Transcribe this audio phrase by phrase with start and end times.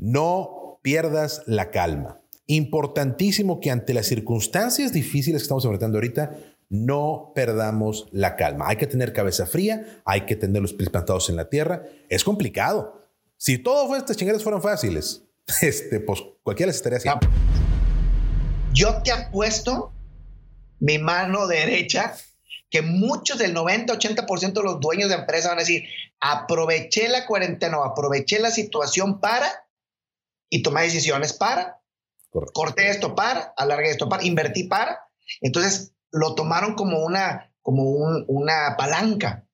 [0.00, 2.22] No pierdas la calma.
[2.46, 6.38] Importantísimo que ante las circunstancias difíciles que estamos enfrentando ahorita,
[6.70, 8.66] no perdamos la calma.
[8.68, 11.82] Hay que tener cabeza fría, hay que tener los pies plantados en la tierra.
[12.08, 13.08] Es complicado.
[13.36, 15.22] Si todas estas chingadas fueran fáciles,
[15.60, 17.28] este, pues cualquiera se estaría haciendo.
[18.72, 19.92] Yo te apuesto
[20.78, 22.14] mi mano derecha
[22.70, 25.84] que muchos del 90, 80% de los dueños de empresas van a decir,
[26.20, 29.46] aproveché la cuarentena o aproveché la situación para
[30.50, 31.80] y tomé decisiones para,
[32.52, 35.08] corté esto para, alargué esto para, invertí para.
[35.40, 39.46] Entonces lo tomaron como una, como una palanca.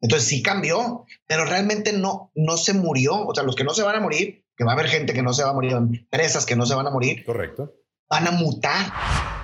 [0.00, 3.26] Entonces sí cambió, pero realmente no, no se murió.
[3.26, 5.22] O sea, los que no se van a morir, que va a haber gente que
[5.22, 7.24] no se va a morir, empresas que no se van a morir.
[7.24, 7.74] Correcto.
[8.08, 9.43] Van a mutar.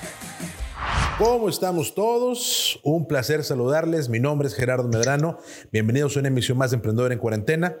[1.17, 2.79] ¿Cómo estamos todos?
[2.83, 4.09] Un placer saludarles.
[4.09, 5.37] Mi nombre es Gerardo Medrano.
[5.71, 7.77] Bienvenidos a una emisión más de Emprendedor en Cuarentena.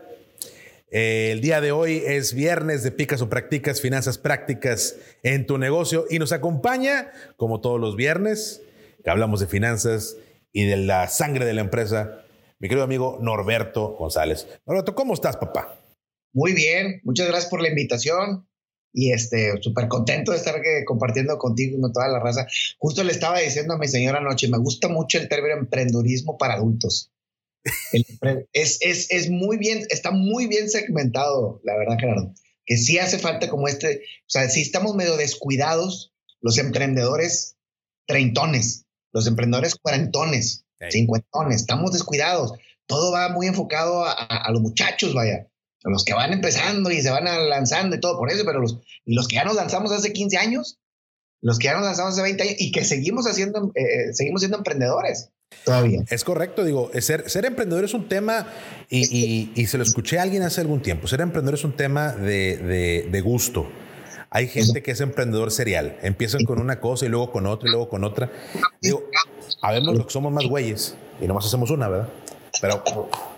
[0.91, 5.57] Eh, el día de hoy es viernes de Picas o Prácticas, Finanzas Prácticas en tu
[5.57, 8.61] negocio y nos acompaña, como todos los viernes,
[9.03, 10.17] que hablamos de finanzas
[10.51, 12.23] y de la sangre de la empresa,
[12.59, 14.47] mi querido amigo Norberto González.
[14.65, 15.79] Norberto, ¿cómo estás, papá?
[16.33, 18.47] Muy bien, muchas gracias por la invitación
[18.93, 22.47] y este, súper contento de estar eh, compartiendo contigo y con toda la raza.
[22.77, 26.55] Justo le estaba diciendo a mi señora anoche, me gusta mucho el término emprendurismo para
[26.55, 27.11] adultos.
[28.53, 32.33] es, es, es, muy bien, está muy bien segmentado, la verdad, Gerardo,
[32.65, 37.57] que sí hace falta como este, o sea, si estamos medio descuidados, los emprendedores
[38.07, 42.53] treintones, los emprendedores cuarentones, cincuentones, estamos descuidados.
[42.87, 45.50] Todo va muy enfocado a, a los muchachos, vaya
[45.83, 49.15] los que van empezando y se van lanzando y todo por eso, pero los, y
[49.15, 50.79] los que ya nos lanzamos hace 15 años,
[51.41, 54.41] los que ya nos lanzamos hace 20 años y que seguimos haciendo, eh, eh, seguimos
[54.41, 55.29] siendo emprendedores
[55.65, 56.03] todavía.
[56.09, 58.47] Es correcto, digo, ser, ser emprendedor es un tema
[58.89, 62.13] y, y, se lo escuché a alguien hace algún tiempo, ser emprendedor es un tema
[62.13, 63.69] de, de, de gusto.
[64.33, 67.71] Hay gente que es emprendedor serial, empiezan con una cosa y luego con otra y
[67.71, 68.31] luego con otra.
[68.81, 69.03] Digo,
[69.61, 72.07] habemos los que somos más güeyes y nomás hacemos una, ¿verdad?
[72.59, 72.83] Pero,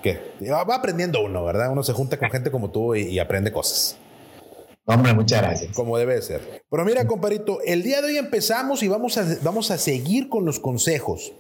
[0.02, 0.20] ¿qué?
[0.50, 1.72] Va aprendiendo uno, ¿verdad?
[1.72, 3.98] Uno se junta con gente como tú y, aprende cosas.
[4.86, 5.74] Hombre, muchas gracias.
[5.76, 6.64] Como debe ser.
[6.70, 10.46] Pero mira, comparito, el día de hoy empezamos y vamos a, vamos a seguir con
[10.46, 11.34] los consejos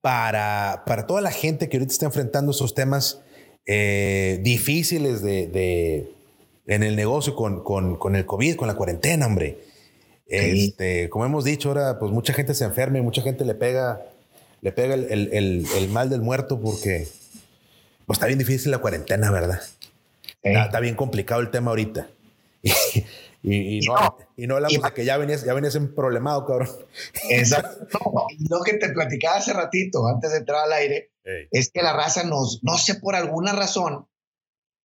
[0.00, 3.20] para, para toda la gente que ahorita está enfrentando esos temas
[3.66, 6.10] eh, difíciles de,
[6.66, 9.58] en el negocio con, con, el COVID, con la cuarentena, hombre.
[10.26, 14.02] Este, como hemos dicho ahora, pues mucha gente se enferma y mucha gente le pega
[14.60, 17.08] le pega el, mal del muerto porque
[18.06, 19.60] pues, está bien difícil la cuarentena, ¿verdad?
[20.42, 22.08] Está, bien complicado el tema ahorita.
[23.40, 26.68] Y, no, y no hablamos de que ya venías, ya venías en problemado, cabrón.
[27.30, 28.26] Exacto.
[28.50, 31.12] lo que te platicaba hace ratito, antes de entrar al aire,
[31.52, 34.08] es que la raza nos, no sé, por alguna razón,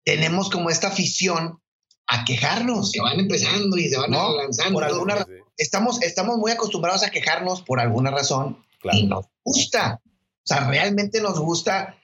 [0.05, 1.61] tenemos como esta afición
[2.07, 2.93] a quejarnos.
[2.93, 4.73] Que van empezando y se van lanzando.
[4.73, 5.27] Por alguna
[5.57, 10.01] estamos, estamos muy acostumbrados a quejarnos por alguna razón y nos gusta.
[10.03, 11.97] O sea, realmente nos gusta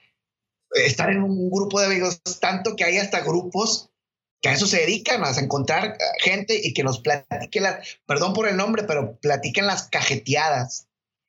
[0.74, 3.90] estar en un grupo de amigos, tanto que hay hasta grupos
[4.40, 8.46] que a eso se dedican, a encontrar gente y que nos platiquen las, perdón por
[8.46, 10.86] el nombre, pero platiquen las cajeteadas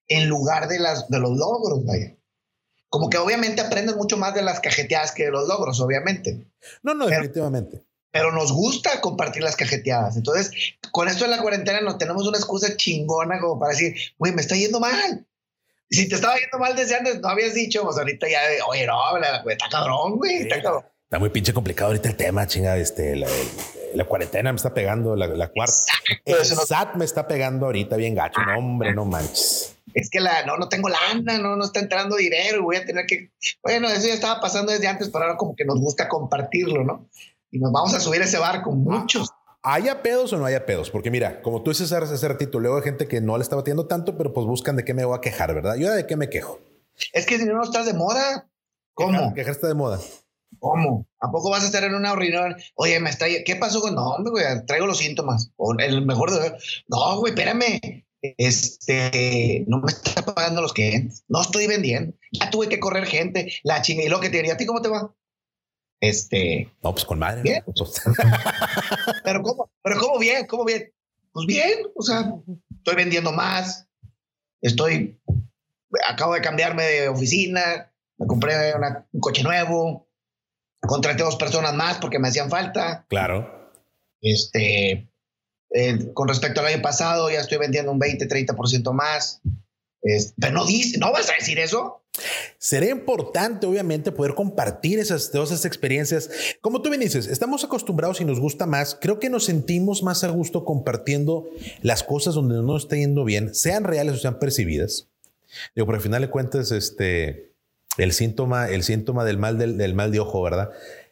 [0.07, 2.15] en lugar de, las, de los logros, vaya.
[2.89, 6.45] Como que obviamente aprenden mucho más de las cajeteadas que de los logros, obviamente.
[6.83, 7.85] No, no, definitivamente.
[8.11, 10.17] Pero nos gusta compartir las cajeteadas.
[10.17, 10.51] Entonces,
[10.91, 14.41] con esto de la cuarentena no tenemos una excusa chingona como para decir, güey, me
[14.41, 15.25] está yendo mal
[15.89, 18.95] si te estaba yendo mal desde antes, no habías dicho, pues ahorita ya, oye, no,
[19.49, 20.85] está cabrón, güey, está cabrón.
[21.05, 22.77] Está muy pinche complicado ahorita el tema, chinga.
[22.77, 25.73] Este, la, cuarentena me está pegando, la, la cuarta.
[26.25, 28.41] El SAT me está pegando ahorita bien gacho.
[28.41, 29.75] No, hombre, no manches.
[29.93, 32.63] Es que la, no, no tengo lana, no, no está entrando dinero.
[32.63, 33.31] Voy a tener que.
[33.63, 37.07] Bueno, eso ya estaba pasando desde antes, pero ahora como que nos gusta compartirlo, ¿no?
[37.51, 39.29] Y nos vamos a subir ese barco, muchos.
[39.67, 40.91] ¿Haya pedos o no haya pedos?
[40.91, 43.87] Porque mira, como tú dices hace ratito, luego hay gente que no le está batiendo
[43.87, 45.75] tanto, pero pues buscan de qué me voy a quejar, ¿verdad?
[45.75, 46.59] ¿Yo de qué me quejo?
[47.13, 48.47] Es que si no estás de moda,
[48.93, 49.33] ¿cómo?
[49.33, 49.99] Quejarte de moda.
[50.59, 51.07] ¿Cómo?
[51.19, 52.55] ¿A poco vas a estar en una reunión?
[52.75, 53.25] Oye, me está.
[53.43, 53.95] ¿Qué pasó con.?
[53.95, 55.51] No, hombre, güey, traigo los síntomas.
[55.57, 56.53] O el mejor de.
[56.87, 58.05] No, güey, espérame.
[58.21, 61.23] Este, no me está pagando los clientes.
[61.27, 62.13] No estoy vendiendo.
[62.31, 63.51] Ya tuve que correr gente.
[63.63, 64.03] La chinga.
[64.03, 65.11] Y lo que te diría, ¿a ti cómo te va?
[65.99, 66.71] Este.
[66.83, 67.63] No, pues con madre.
[69.23, 70.19] Pero ¿cómo?
[70.19, 70.45] bien?
[70.47, 70.91] ¿Cómo bien?
[71.31, 72.33] Pues bien, o sea,
[72.77, 73.89] estoy vendiendo más,
[74.61, 75.19] estoy,
[76.07, 78.53] acabo de cambiarme de oficina, me compré
[79.11, 80.07] un coche nuevo,
[80.79, 83.05] contraté dos personas más porque me hacían falta.
[83.09, 83.73] Claro.
[84.21, 85.09] Este,
[85.71, 89.41] eh, con respecto al año pasado, ya estoy vendiendo un 20, 30% más.
[90.39, 92.01] Pero no dice, ¿no vas a decir eso?
[92.57, 96.29] Sería importante, obviamente, poder compartir esas, todas experiencias.
[96.61, 98.97] Como tú bien dices, estamos acostumbrados y nos gusta más.
[98.99, 101.45] Creo que nos sentimos más a gusto compartiendo
[101.81, 105.07] las cosas donde no nos está yendo bien, sean reales o sean percibidas.
[105.75, 107.51] Digo, por al final de cuentas, este,
[107.97, 110.71] el síntoma, el síntoma del mal del, mal de ojo, ¿verdad?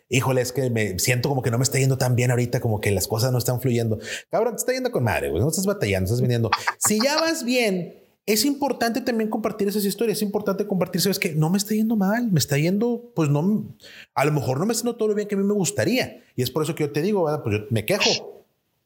[0.09, 2.79] Híjole, es que me siento como que no me está yendo tan bien ahorita, como
[2.79, 3.99] que las cosas no están fluyendo.
[4.29, 5.41] Cabrón, te está yendo con madre, güey.
[5.41, 6.51] No estás batallando, estás vendiendo.
[6.77, 10.17] Si ya vas bien, es importante también compartir esas historias.
[10.17, 13.75] Es importante compartir, sabes que no me está yendo mal, me está yendo, pues no,
[14.13, 16.23] a lo mejor no me está yendo todo lo bien que a mí me gustaría.
[16.35, 17.43] Y es por eso que yo te digo, ¿verdad?
[17.43, 18.33] pues yo me quejo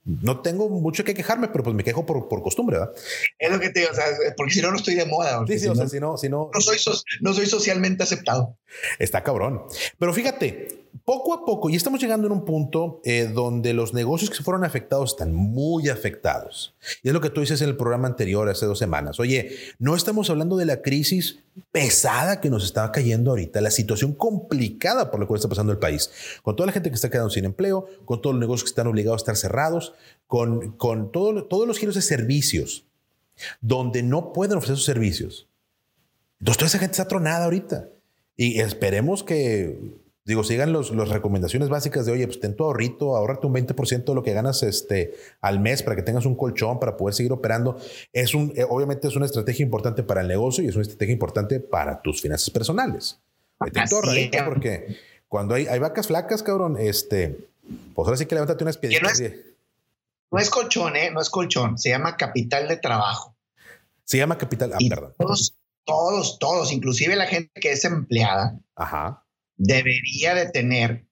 [0.08, 2.96] no tengo mucho que quejarme, pero pues me quejo por, por costumbre, ¿verdad?
[3.38, 4.06] Es lo que te digo, o sea,
[4.38, 5.44] porque si no, no estoy de moda.
[5.46, 6.78] Sí, sí, o sea, si no, si no, no, soy
[7.20, 8.58] no soy socialmente aceptado.
[9.00, 9.64] Está cabrón.
[10.00, 14.30] Pero fíjate, poco a poco, y estamos llegando en un punto eh, donde los negocios
[14.30, 16.76] que se fueron afectados están muy afectados.
[17.04, 19.20] Y es lo que tú dices en el programa anterior, hace dos semanas.
[19.20, 21.40] Oye, no estamos hablando de la crisis
[21.72, 25.80] pesada que nos estaba cayendo ahorita, la situación complicada por la cual está pasando el
[25.80, 26.12] país,
[26.44, 28.88] con toda la gente que está quedando sin empleo, con todos los negocios que están
[28.88, 29.94] obligados a estar cerrados,
[30.28, 32.86] con, con todo, todos los giros de servicios,
[33.62, 35.48] donde no pueden ofrecer sus servicios.
[36.40, 37.90] Entonces toda esa gente está tronada ahorita.
[38.36, 39.98] Y esperemos que,
[40.28, 44.14] digo, sigan las recomendaciones básicas de, oye, pues ten tu ahorrito, ahorrate un 20% de
[44.14, 47.80] lo que ganas este, al mes para que tengas un colchón para poder seguir operando.
[48.12, 51.14] Es un, eh, obviamente es una estrategia importante para el negocio y es una estrategia
[51.14, 53.22] importante para tus finanzas personales.
[53.72, 54.98] Ten tu ahorrito porque
[55.30, 57.38] cuando hay, hay vacas flacas, cabrón, este,
[57.96, 59.22] pues ahora sí que levántate unas piedritas.
[60.30, 61.10] No es colchón, ¿eh?
[61.10, 61.78] No es colchón.
[61.78, 63.34] Se llama capital de trabajo.
[64.04, 64.74] Se llama capital.
[64.74, 65.14] Ah, perdón.
[65.18, 68.60] Todos, todos, todos, inclusive la gente que es empleada,
[69.58, 71.08] debería de tener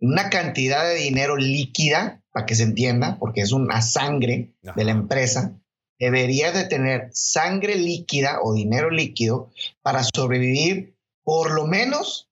[0.00, 4.92] una cantidad de dinero líquida, para que se entienda, porque es una sangre de la
[4.92, 5.58] empresa,
[5.98, 9.50] debería de tener sangre líquida o dinero líquido
[9.82, 12.30] para sobrevivir por lo menos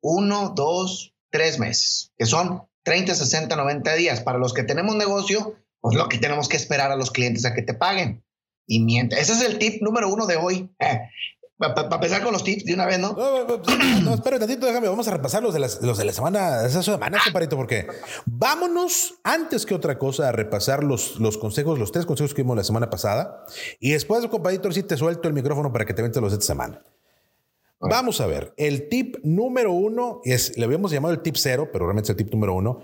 [0.00, 4.20] uno, dos, tres meses, que son 30, 60, 90 días.
[4.20, 7.54] Para los que tenemos negocio, pues lo que tenemos que esperar a los clientes a
[7.54, 8.24] que te paguen.
[8.66, 10.70] Y mientras, ese es el tip número uno de hoy.
[11.58, 13.14] Para empezar con los tips de una vez, ¿no?
[13.14, 13.44] No,
[14.02, 17.18] no, espera tantito, déjame, vamos a repasar los de, los de la semana, esa semana,
[17.24, 17.88] compadrito, porque
[18.26, 22.56] vámonos antes que otra cosa a repasar los, los consejos, los tres consejos que vimos
[22.56, 23.44] la semana pasada.
[23.80, 26.46] Y después, compadrito, sí te suelto el micrófono para que te ventes los de esta
[26.46, 26.80] semana.
[27.80, 31.86] Vamos a ver, el tip número uno es, le habíamos llamado el tip cero, pero
[31.86, 32.80] realmente es el tip número uno.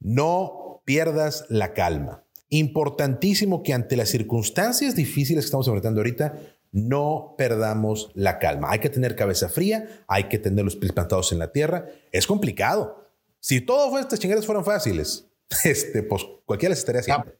[0.00, 2.24] No pierdas la calma.
[2.48, 6.38] Importantísimo que ante las circunstancias difíciles que estamos enfrentando ahorita,
[6.72, 8.70] no perdamos la calma.
[8.70, 11.86] Hay que tener cabeza fría, hay que tener los pies plantados en la tierra.
[12.12, 13.08] Es complicado.
[13.40, 15.28] Si todas estas chingadas fueran fáciles,
[15.64, 17.32] este, pues cualquiera las estaría haciendo.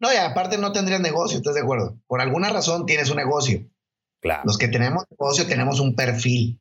[0.00, 1.96] No, y aparte no tendrías negocio, ¿estás de acuerdo?
[2.08, 3.64] Por alguna razón tienes un negocio.
[4.20, 4.42] Claro.
[4.44, 6.60] Los que tenemos negocio tenemos un perfil.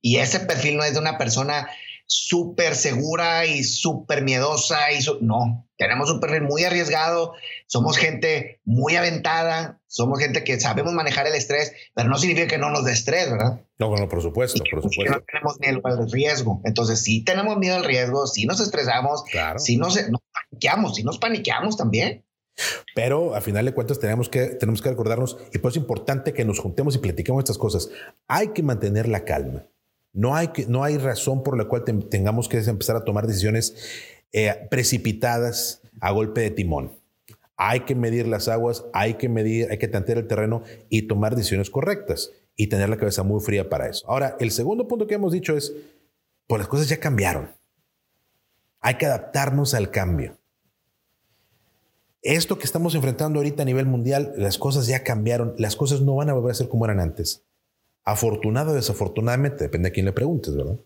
[0.00, 1.68] Y ese perfil no es de una persona
[2.12, 4.92] súper segura y súper miedosa.
[4.92, 7.32] Y no, tenemos un perfil muy arriesgado,
[7.66, 12.58] somos gente muy aventada, somos gente que sabemos manejar el estrés, pero no significa que
[12.58, 13.60] no nos dé estrés, ¿verdad?
[13.78, 15.12] No, bueno, por supuesto, por supuesto.
[15.12, 16.60] no tenemos miedo al riesgo.
[16.64, 19.58] Entonces, sí tenemos miedo al riesgo, sí nos estresamos, claro.
[19.58, 22.24] sí nos, nos paniqueamos, sí nos paniqueamos también.
[22.94, 26.34] Pero a final de cuentas tenemos que, tenemos que recordarnos, y por eso es importante
[26.34, 27.88] que nos juntemos y platiquemos estas cosas.
[28.28, 29.66] Hay que mantener la calma.
[30.12, 33.74] No hay, no hay razón por la cual tengamos que empezar a tomar decisiones
[34.32, 36.92] eh, precipitadas a golpe de timón.
[37.56, 41.36] Hay que medir las aguas, hay que medir, hay que tantear el terreno y tomar
[41.36, 44.08] decisiones correctas y tener la cabeza muy fría para eso.
[44.10, 45.72] Ahora, el segundo punto que hemos dicho es,
[46.46, 47.50] pues las cosas ya cambiaron.
[48.80, 50.38] Hay que adaptarnos al cambio.
[52.22, 56.14] Esto que estamos enfrentando ahorita a nivel mundial, las cosas ya cambiaron, las cosas no
[56.14, 57.44] van a volver a ser como eran antes.
[58.04, 60.76] Afortunado o desafortunadamente, depende a quién le preguntes, ¿verdad?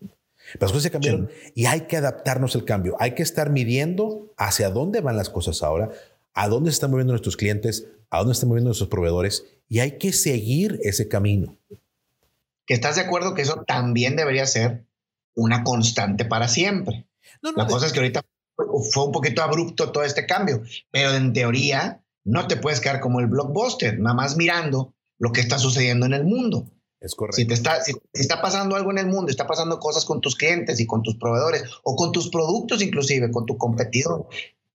[0.59, 2.95] Las cosas se cambiaron y hay que adaptarnos al cambio.
[2.99, 5.89] Hay que estar midiendo hacia dónde van las cosas ahora,
[6.33, 9.97] a dónde se están moviendo nuestros clientes, a dónde están moviendo nuestros proveedores y hay
[9.97, 11.57] que seguir ese camino.
[12.65, 14.85] ¿Que estás de acuerdo que eso también debería ser
[15.35, 17.07] una constante para siempre?
[17.41, 18.23] La cosa es que ahorita
[18.91, 23.19] fue un poquito abrupto todo este cambio, pero en teoría no te puedes quedar como
[23.19, 26.69] el blockbuster, nada más mirando lo que está sucediendo en el mundo.
[26.99, 27.37] Es correcto.
[27.37, 30.35] Si te está, si, está pasando algo en el mundo, está pasando cosas con tus
[30.35, 34.27] clientes y con tus proveedores o con tus productos inclusive, con tu competidor,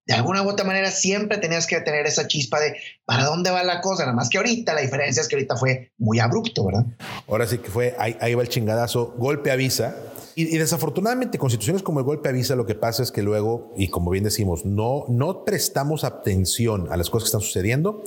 [0.05, 2.75] de alguna u otra manera siempre tenías que tener esa chispa de
[3.05, 5.91] para dónde va la cosa, nada más que ahorita la diferencia es que ahorita fue
[5.97, 6.85] muy abrupto, ¿verdad?
[7.27, 9.95] Ahora sí que fue, ahí, ahí va el chingadazo, golpe avisa.
[10.35, 13.71] Y, y, desafortunadamente, con situaciones como el golpe avisa, lo que pasa es que luego,
[13.77, 18.03] y como bien decimos, no, no prestamos atención a las cosas que están sucediendo,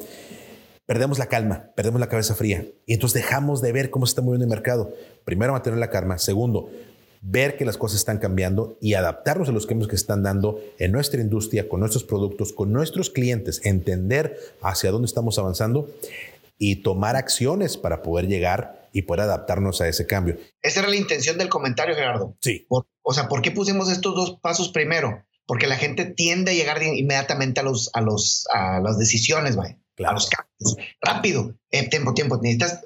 [0.87, 2.65] perdemos la calma, perdemos la cabeza fría.
[2.87, 4.95] Y entonces dejamos de ver cómo se está moviendo el mercado.
[5.25, 6.19] Primero, mantener la calma.
[6.19, 6.71] Segundo,
[7.21, 10.93] ver que las cosas están cambiando y adaptarnos a los cambios que están dando en
[10.93, 15.91] nuestra industria, con nuestros productos, con nuestros clientes, entender hacia dónde estamos avanzando
[16.59, 20.39] y tomar acciones para poder llegar y poder adaptarnos a ese cambio.
[20.63, 22.37] Esa era la intención del comentario, Gerardo.
[22.41, 22.67] Sí.
[22.69, 25.25] o sea, ¿por qué pusimos estos dos pasos primero?
[25.47, 29.79] Porque la gente tiende a llegar inmediatamente a, los, a, los, a las decisiones, vaya,
[30.05, 30.77] a los cambios.
[31.01, 32.39] Rápido, eh, tiempo, tiempo.
[32.43, 32.85] Necesitas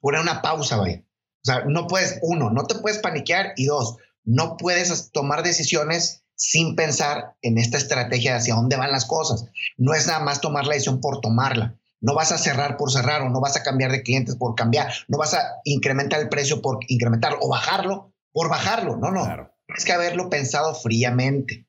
[0.00, 1.02] poner una pausa, vaya.
[1.02, 6.24] O sea, no puedes, uno, no te puedes paniquear y dos, no puedes tomar decisiones
[6.34, 9.46] sin pensar en esta estrategia de hacia dónde van las cosas.
[9.76, 11.78] No es nada más tomar la decisión por tomarla.
[12.00, 14.92] No vas a cerrar por cerrar o no vas a cambiar de clientes por cambiar.
[15.08, 18.96] No vas a incrementar el precio por incrementarlo o bajarlo por bajarlo.
[18.96, 19.24] No, no.
[19.66, 21.66] Tienes que haberlo pensado fríamente,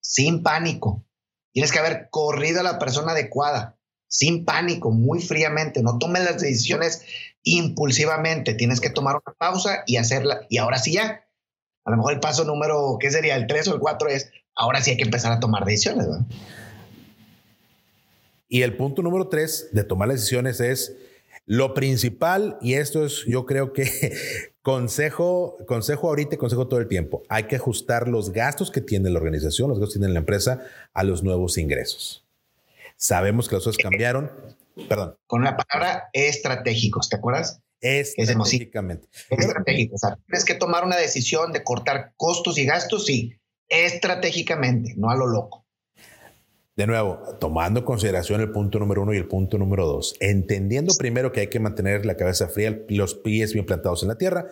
[0.00, 1.04] sin pánico.
[1.52, 3.73] Tienes que haber corrido a la persona adecuada,
[4.14, 5.82] sin pánico, muy fríamente.
[5.82, 7.02] No tomes las decisiones
[7.42, 8.54] impulsivamente.
[8.54, 10.46] Tienes que tomar una pausa y hacerla.
[10.48, 11.26] Y ahora sí ya.
[11.84, 13.34] A lo mejor el paso número, ¿qué sería?
[13.34, 16.06] El 3 o el 4 es, ahora sí hay que empezar a tomar decisiones.
[18.48, 20.94] Y el punto número 3 de tomar decisiones es
[21.44, 24.14] lo principal, y esto es, yo creo que
[24.62, 27.24] consejo, consejo ahorita y consejo todo el tiempo.
[27.28, 30.62] Hay que ajustar los gastos que tiene la organización, los gastos que tiene la empresa
[30.92, 32.23] a los nuevos ingresos.
[33.04, 34.30] Sabemos que las cosas cambiaron,
[34.88, 35.16] Perdón.
[35.26, 37.60] Con la palabra estratégicos, ¿te acuerdas?
[37.82, 39.08] Estratégicamente.
[39.28, 39.96] Estratégico.
[39.96, 45.10] O sea, tienes que tomar una decisión de cortar costos y gastos, sí, estratégicamente, no
[45.10, 45.66] a lo loco.
[46.76, 50.94] De nuevo, tomando en consideración el punto número uno y el punto número dos, entendiendo
[50.98, 54.46] primero que hay que mantener la cabeza fría, los pies bien plantados en la tierra,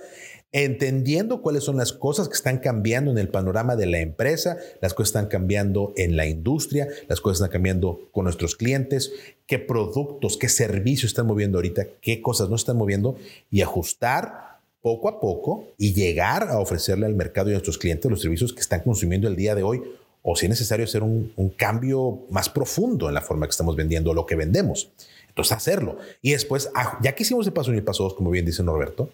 [0.53, 4.93] entendiendo cuáles son las cosas que están cambiando en el panorama de la empresa, las
[4.93, 9.13] cosas están cambiando en la industria, las cosas están cambiando con nuestros clientes,
[9.47, 13.17] qué productos, qué servicios están moviendo ahorita, qué cosas no están moviendo
[13.51, 18.11] y ajustar poco a poco y llegar a ofrecerle al mercado y a nuestros clientes
[18.11, 19.83] los servicios que están consumiendo el día de hoy
[20.23, 24.15] o si es necesario hacer un, cambio más profundo en la forma que estamos vendiendo
[24.15, 24.93] lo que vendemos.
[25.29, 25.97] Entonces hacerlo.
[26.21, 28.45] Y después, ah, ya que hicimos el paso 1 y el paso 2, como bien
[28.45, 29.11] dice Norberto,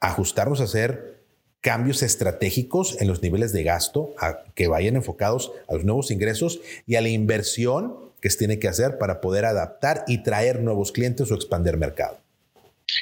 [0.00, 1.24] ajustarnos a hacer
[1.60, 4.14] cambios estratégicos en los niveles de gasto
[4.54, 8.68] que vayan enfocados a los nuevos ingresos y a la inversión que se tiene que
[8.68, 12.18] hacer para poder adaptar y traer nuevos clientes o expandir mercado.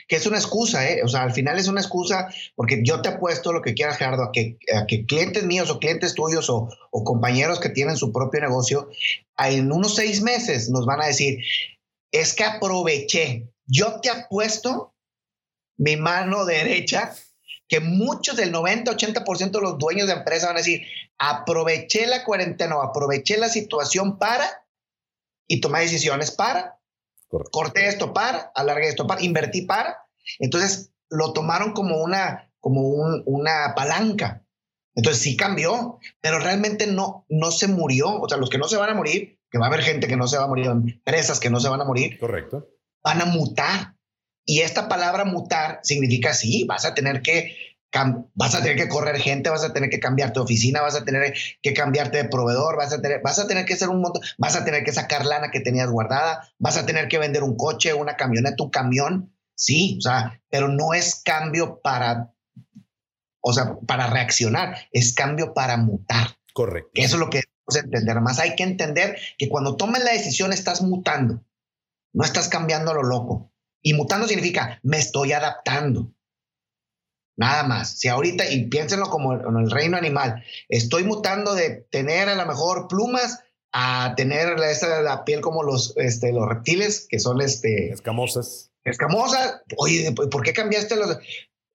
[0.06, 1.02] Que es una excusa, ¿eh?
[1.04, 4.22] O sea, al final es una excusa porque yo te apuesto lo que quieras, Gerardo,
[4.22, 8.40] a que, que clientes míos o clientes tuyos o, o compañeros que tienen su propio
[8.40, 8.90] negocio,
[9.38, 11.38] en unos seis meses nos van a decir,
[12.12, 13.48] es que aproveché.
[13.66, 14.91] Yo te apuesto
[15.82, 17.12] mi mano derecha,
[17.66, 20.82] que muchos del 90-80% de los dueños de empresa van a decir,
[21.18, 24.48] aproveché la cuarentena o aproveché la situación para
[25.48, 26.78] y tomé decisiones para,
[27.50, 30.06] corté esto para, alargué esto para, invertí para.
[30.38, 32.82] Entonces lo tomaron como una, como
[33.26, 34.44] una palanca.
[34.94, 38.20] Entonces sí cambió, pero realmente no, no se murió.
[38.20, 40.16] O sea, los que no se van a morir, que va a haber gente que
[40.16, 42.18] no se va a morir, empresas que no se van a morir.
[42.20, 42.68] Correcto.
[43.02, 43.96] Van a mutar.
[44.44, 47.56] Y esta palabra mutar significa sí, vas a tener que
[48.34, 51.04] vas a tener que correr gente, vas a tener que cambiarte de oficina, vas a
[51.04, 54.22] tener que cambiarte de proveedor, vas a tener, vas a tener que hacer un montón,
[54.38, 57.56] vas a tener que sacar lana que tenías guardada, vas a tener que vender un
[57.56, 62.32] coche, una camioneta, un camión, sí, o sea, pero no es cambio para,
[63.42, 66.28] o sea, para reaccionar, es cambio para mutar.
[66.54, 66.90] Correcto.
[66.94, 68.20] Eso es lo que debemos entender.
[68.20, 71.44] Más hay que entender que cuando tomes la decisión estás mutando,
[72.14, 73.51] no estás cambiando a lo loco.
[73.82, 76.12] Y mutando significa me estoy adaptando.
[77.36, 77.98] Nada más.
[77.98, 82.46] Si ahorita, y piénsenlo como en el reino animal, estoy mutando de tener a lo
[82.46, 83.40] mejor plumas
[83.72, 88.70] a tener esta, la piel como los, este, los reptiles, que son este, escamosas.
[88.84, 89.62] Escamosas.
[89.78, 91.18] Oye, ¿por qué cambiaste los?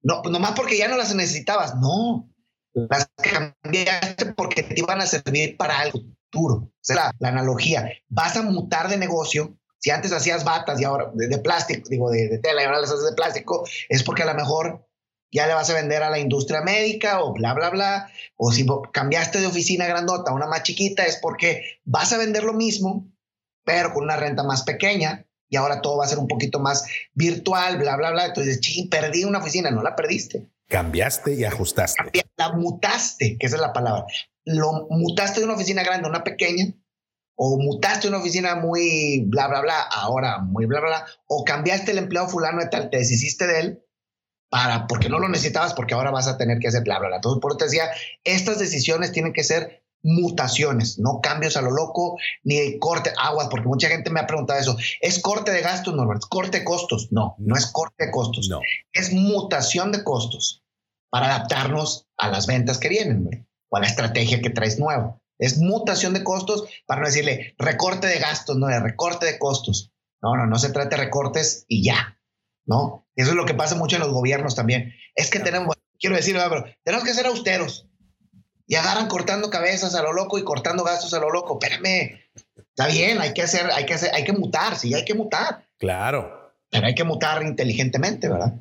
[0.04, 1.76] No, pues nomás porque ya no las necesitabas.
[1.76, 2.30] No,
[2.74, 6.56] las cambiaste porque te iban a servir para algo futuro.
[6.56, 7.90] O sea, la analogía.
[8.08, 12.40] Vas a mutar de negocio si antes hacías batas y ahora de, plástico, digo, de,
[12.40, 14.88] tela y ahora las haces de plástico, es porque a lo mejor
[15.32, 18.10] ya le vas a vender a la industria médica o bla, bla, bla.
[18.38, 22.44] O si cambiaste de oficina grandota a una más chiquita, es porque vas a vender
[22.44, 23.12] lo mismo,
[23.64, 26.86] pero con una renta más pequeña y ahora todo va a ser un poquito más
[27.14, 28.26] virtual, bla, bla, bla.
[28.26, 30.50] Entonces, ching, perdí una oficina, no la perdiste.
[30.68, 32.04] Cambiaste y ajustaste.
[32.36, 34.06] La mutaste, que esa es la palabra.
[34.44, 36.74] Lo mutaste de una oficina grande a una pequeña
[37.38, 41.92] o mutaste una oficina muy bla, bla, bla, ahora muy bla, bla, bla, o cambiaste
[41.92, 43.84] el empleado fulano de tal, te deshiciste de él
[44.50, 47.18] para, porque no lo necesitabas, porque ahora vas a tener que hacer bla, bla, bla.
[47.18, 47.90] Entonces, por eso te decía,
[48.24, 53.68] estas decisiones tienen que ser mutaciones, no cambios a lo loco, ni corte aguas, porque
[53.68, 54.78] mucha gente me ha preguntado eso.
[55.02, 56.24] ¿Es corte de gastos, Norbert?
[56.30, 57.10] ¿Corte de costos?
[57.12, 58.48] No, no es corte de costos.
[58.50, 58.62] No.
[58.94, 60.64] Es mutación de costos
[61.10, 65.20] para adaptarnos a las ventas que vienen o a la estrategia que traes nueva.
[65.40, 69.94] Es mutación de costos para no decirle recorte de gastos, no, de recorte de costos.
[70.22, 72.20] No, no, no se trata de recortes y ya,
[72.66, 73.08] ¿no?
[73.16, 74.94] Eso es lo que pasa mucho en los gobiernos también.
[75.16, 77.88] Es que tenemos, quiero decir, pero tenemos que ser austeros
[78.68, 81.58] y agarran cortando cabezas a lo loco y cortando gastos a lo loco.
[81.62, 82.20] Espérame,
[82.58, 85.68] está bien, hay que hacer, hay que hacer, hay que mutar, sí, hay que mutar.
[85.78, 86.54] Claro.
[86.70, 88.54] Pero hay que mutar inteligentemente, ¿verdad?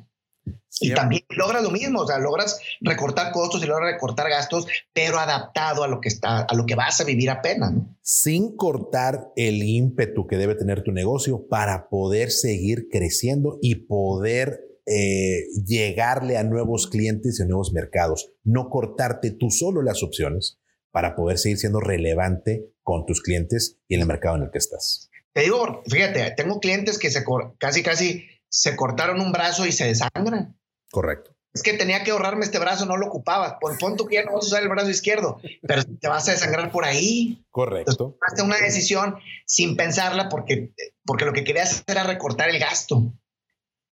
[0.79, 5.17] Y también logras lo mismo, o sea, logras recortar costos y logras recortar gastos, pero
[5.17, 7.73] adaptado a lo que está, a lo que vas a vivir apenas.
[8.01, 14.67] Sin cortar el ímpetu que debe tener tu negocio para poder seguir creciendo y poder
[14.85, 18.31] eh, llegarle a nuevos clientes y a nuevos mercados.
[18.43, 20.59] No cortarte tú solo las opciones
[20.91, 24.59] para poder seguir siendo relevante con tus clientes y en el mercado en el que
[24.59, 25.09] estás.
[25.33, 27.23] Te digo, fíjate, tengo clientes que se
[27.59, 30.57] casi, casi se cortaron un brazo y se desangran.
[30.91, 31.37] Correcto.
[31.53, 33.57] Es que tenía que ahorrarme este brazo, no lo ocupaba.
[33.59, 36.27] Por pon tú que ya no vas a usar el brazo izquierdo, pero te vas
[36.27, 37.43] a desangrar por ahí.
[37.49, 37.95] Correcto.
[37.95, 40.71] Tomaste una decisión sin pensarla porque,
[41.03, 43.11] porque lo que querías era recortar el gasto.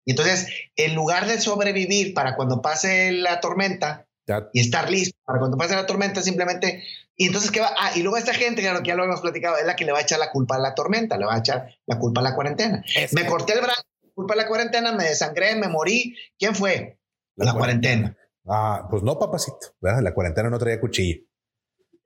[0.04, 4.08] Y entonces, en lugar de sobrevivir para cuando pase la tormenta
[4.52, 6.82] y estar listo para cuando pase la tormenta, simplemente.
[7.14, 7.72] Y entonces, ¿qué va?
[7.78, 9.98] Ah, y luego esta gente, que ya lo hemos platicado, es la que le va
[9.98, 12.34] a echar la culpa a la tormenta, le va a echar la culpa a la
[12.34, 12.82] cuarentena.
[13.12, 13.82] me corté el brazo
[14.14, 16.16] culpa de la cuarentena, me desangré, me morí.
[16.38, 16.98] ¿Quién fue?
[17.36, 18.16] La, cuarentena.
[18.46, 19.74] Ah, pues no, papacito.
[19.80, 21.22] La cuarentena no traía cuchillo.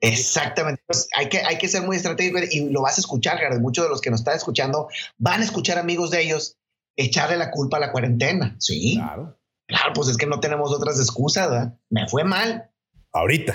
[0.00, 0.82] Exactamente.
[0.86, 3.38] Pues hay, que, hay que ser muy estratégico y lo vas a escuchar.
[3.60, 6.58] Muchos de los que nos están escuchando van a escuchar amigos de ellos
[6.96, 8.56] echarle la culpa a la cuarentena.
[8.58, 8.96] Sí.
[8.96, 9.38] Claro.
[9.66, 11.78] Claro, pues es que no tenemos otras excusas, ¿verdad?
[11.90, 12.70] Me fue mal.
[13.12, 13.54] Ahorita.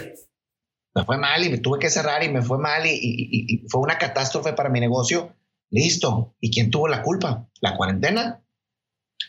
[0.93, 3.79] Me fue mal y me tuve que cerrar y me fue mal y, y fue
[3.79, 5.33] una catástrofe para mi negocio.
[5.71, 6.35] Listo.
[6.39, 7.49] ¿Y quién tuvo la culpa?
[7.61, 8.43] ¿La cuarentena?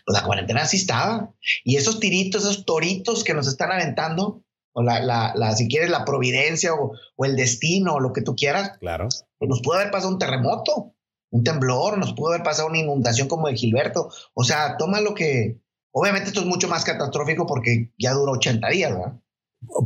[0.04, 1.34] Pues la cuarentena sí estaba.
[1.64, 6.04] Y esos tiritos, esos toritos que nos están aventando, o la, la, si quieres, la
[6.04, 8.78] providencia o, o, el destino o lo que tú quieras.
[8.78, 9.08] Claro.
[9.38, 10.94] Pues nos pudo haber pasado un terremoto,
[11.30, 14.10] un temblor, nos pudo haber pasado una inundación como de Gilberto.
[14.34, 15.60] O sea, toma lo que.
[15.92, 19.20] Obviamente esto es mucho más catastrófico porque ya duró 80 días, ¿verdad?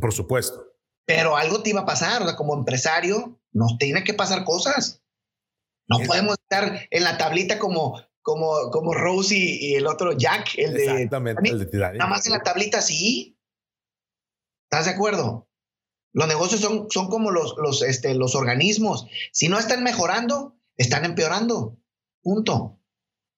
[0.01, 0.63] Por supuesto.
[1.05, 5.03] Pero algo te iba a pasar, o sea, como empresario, nos tiene que pasar cosas.
[5.89, 10.75] No podemos estar en la tablita como, como, como Rose y, el otro Jack, el
[10.75, 10.85] de.
[10.85, 11.99] Exactamente, el de Titanic.
[11.99, 13.39] Nada más en la tablita, sí.
[14.65, 15.49] ¿Estás de acuerdo?
[16.13, 19.07] Los negocios son, son como los, los, este, los organismos.
[19.33, 21.79] Si no están mejorando, están empeorando.
[22.23, 22.81] Punto.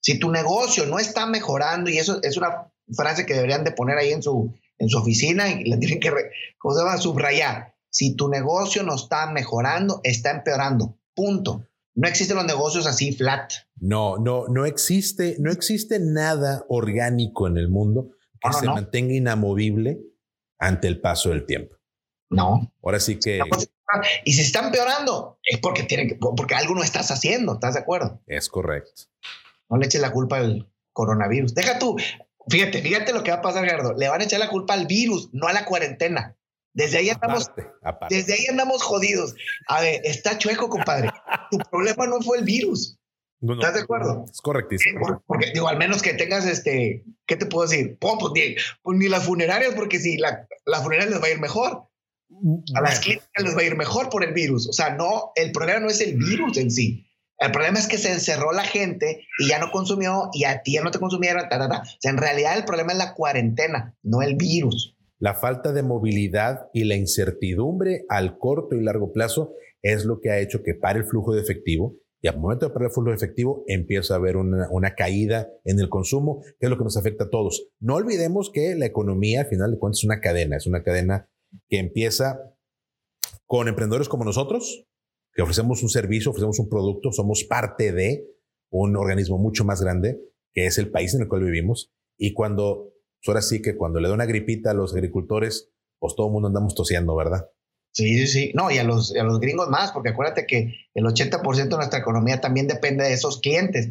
[0.01, 3.99] Si tu negocio no está mejorando, y eso es una frase que deberían de poner
[3.99, 6.11] ahí en su, en su oficina y la tienen que,
[6.57, 6.97] ¿cómo se llama?
[6.97, 7.75] Subrayar.
[7.91, 10.97] Si tu negocio no está mejorando, está empeorando.
[11.15, 11.68] Punto.
[11.99, 13.51] No existen los negocios así flat.
[13.81, 19.99] No, no, no existe, no existe nada orgánico en el mundo que se mantenga inamovible
[20.61, 21.75] ante el paso del tiempo.
[22.31, 22.73] No.
[22.85, 23.41] Ahora sí que.
[24.25, 28.23] Y si está empeorando, es porque tiene porque algo no estás haciendo, ¿estás de acuerdo?
[28.29, 29.03] Es correcto.
[29.69, 31.53] No le eches la culpa al coronavirus.
[31.53, 31.97] Deja tú,
[32.49, 33.95] fíjate, fíjate lo que va a pasar, Gerardo.
[33.95, 36.38] Le van a echar la culpa al virus, no a la cuarentena.
[36.79, 37.51] Desde ahí andamos,
[38.09, 39.35] desde ahí andamos jodidos.
[39.67, 41.11] A ver, está chueco, compadre.
[41.51, 42.97] tu problema no fue el virus.
[43.43, 44.25] ¿Estás de acuerdo?
[44.31, 45.21] Es correctísimo.
[45.27, 47.99] porque, digo, al menos que tengas este, ¿qué te puedo decir?
[48.01, 51.41] Pues, ni, pues, ni las funerarias, porque si la, la funeraria les va a ir
[51.41, 51.89] mejor.
[52.77, 54.69] A las clínicas les va a ir mejor por el virus.
[54.69, 57.11] O sea, no, el problema no es el virus en sí.
[57.39, 60.75] El problema es que se encerró la gente y ya no consumió y a ti
[60.75, 61.43] ya no te consumieron.
[61.43, 64.97] O sea, en realidad el problema es la cuarentena, no el virus.
[65.19, 70.31] La falta de movilidad y la incertidumbre al corto y largo plazo es lo que
[70.31, 73.11] ha hecho que pare el flujo de efectivo y al momento de parar el flujo
[73.11, 76.97] de efectivo empieza a haber una, caída en el consumo, que es lo que nos
[76.97, 77.69] afecta a todos.
[77.81, 81.29] No olvidemos que la economía al final de cuentas es una cadena, es una cadena
[81.69, 82.41] que empieza
[83.47, 84.85] con emprendedores como nosotros,
[85.33, 88.27] que ofrecemos un servicio, ofrecemos un producto, somos parte de
[88.71, 90.21] un organismo mucho más grande,
[90.53, 94.01] que es el país en el cual vivimos, y cuando pues ahora sí que cuando
[94.01, 97.51] le da una gripita a los agricultores, pues todo el mundo andamos tosiendo, ¿verdad?
[97.93, 98.53] Sí, sí, sí.
[98.55, 101.99] No, y a los, a los gringos más, porque acuérdate que el 80% de nuestra
[101.99, 103.91] economía también depende de esos clientes.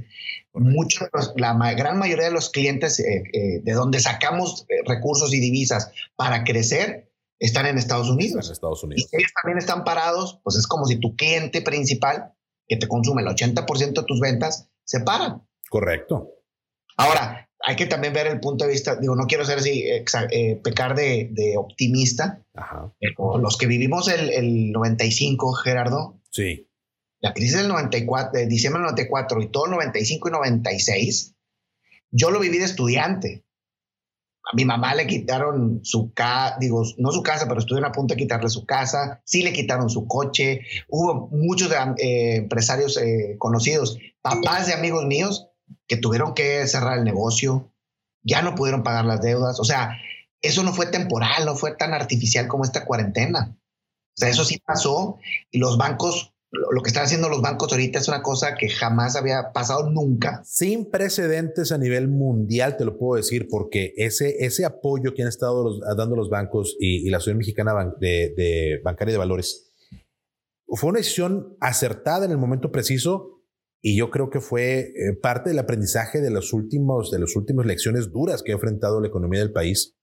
[0.53, 5.39] Muchos, la gran mayoría de los clientes eh, eh, de donde sacamos eh, recursos y
[5.39, 8.49] divisas para crecer están en Estados Unidos.
[8.49, 9.09] Estados Unidos.
[9.11, 12.33] Y ellos también están parados, pues es como si tu cliente principal
[12.67, 15.45] que te consume el 80% de tus ventas, se paran.
[15.69, 16.33] Correcto.
[16.97, 20.55] Ahora, hay que también ver el punto de vista, digo, no quiero ser así, eh,
[20.63, 22.41] pecar de, optimista.
[22.53, 22.93] Ajá.
[23.41, 26.17] los que vivimos el, el 95, Gerardo.
[26.31, 26.69] Sí.
[27.19, 31.35] La crisis del 94, de diciembre del 94 y todo el 95 y 96,
[32.09, 33.43] yo lo viví de estudiante.
[34.49, 38.13] A mi mamá le quitaron su casa, digo, no su casa, pero estuvieron a punto
[38.13, 39.21] de quitarle su casa.
[39.25, 40.61] Sí le quitaron su coche.
[40.87, 45.49] Hubo muchos eh, empresarios eh, conocidos, papás de amigos míos,
[45.87, 47.71] que tuvieron que cerrar el negocio.
[48.23, 49.59] Ya no pudieron pagar las deudas.
[49.59, 49.97] O sea,
[50.41, 53.57] eso no fue temporal, no fue tan artificial como esta cuarentena.
[53.59, 55.17] O sea, eso sí pasó
[55.51, 59.15] y los bancos lo que están haciendo los bancos ahorita es una cosa que jamás
[59.15, 60.41] había pasado nunca.
[60.45, 65.27] Sin precedentes a nivel mundial, te lo puedo decir, porque ese, ese apoyo que han
[65.27, 69.73] estado dando los bancos y, la Asociación Mexicana de, de Bancaria de Valores
[70.67, 73.36] fue una decisión acertada en el momento preciso
[73.81, 77.65] y yo creo que fue eh, parte del aprendizaje de los últimos, de las últimas
[77.65, 79.95] lecciones duras que ha enfrentado la economía del país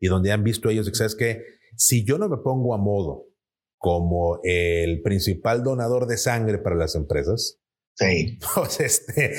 [0.00, 1.42] y donde han visto ellos que, ¿sabes que
[1.76, 3.26] Si yo no me pongo a modo
[3.78, 7.58] como el principal donador de sangre para las empresas.
[7.94, 8.38] Sí.
[8.54, 9.34] Pues este,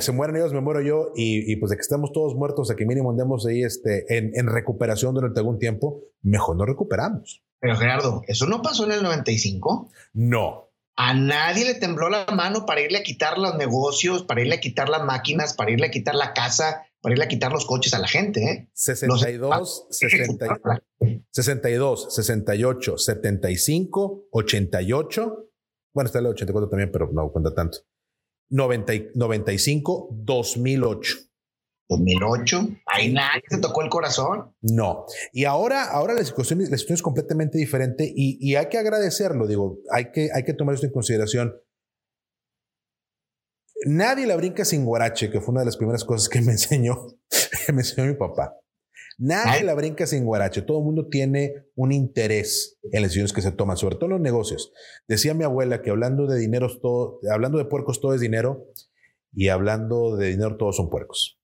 [0.00, 2.86] se mueren ellos, me muero yo, y, pues de que estemos todos muertos, a que
[2.86, 7.42] mínimo andemos ahí este, en, en recuperación durante algún tiempo, mejor no recuperamos.
[7.60, 9.90] Pero Gerardo, ¿eso no pasó en el 95?
[10.14, 10.69] No.
[10.96, 14.60] A nadie le tembló la mano para irle a quitar los negocios, para irle a
[14.60, 17.94] quitar las máquinas, para irle a quitar la casa, para irle a quitar los coches
[17.94, 18.42] a la gente.
[18.44, 18.68] ¿eh?
[18.74, 19.86] 62,
[21.30, 25.50] 62, 68, 75, 88.
[25.94, 27.78] Bueno, está el 84 también, pero no cuenta tanto.
[28.50, 31.29] 90, 95, 2008.
[31.90, 34.54] 2008, ahí nadie se tocó el corazón.
[34.62, 35.06] No.
[35.32, 39.48] Y ahora, ahora la situación, la situación es completamente diferente y, y, hay que agradecerlo.
[39.48, 41.54] Digo, hay que, hay que tomar esto en consideración.
[43.86, 47.08] Nadie la brinca sin guarache, que fue una de las primeras cosas que me enseñó,
[47.66, 48.56] que me enseñó mi papá.
[49.18, 50.62] Nadie la brinca sin guarache.
[50.62, 54.12] Todo el mundo tiene un interés en las decisiones que se toman, sobre todo en
[54.12, 54.72] los negocios.
[55.08, 58.68] Decía mi abuela que hablando de dinero, todo, hablando de puercos, todo es dinero.
[59.32, 61.39] Y hablando de dinero, todos son puercos.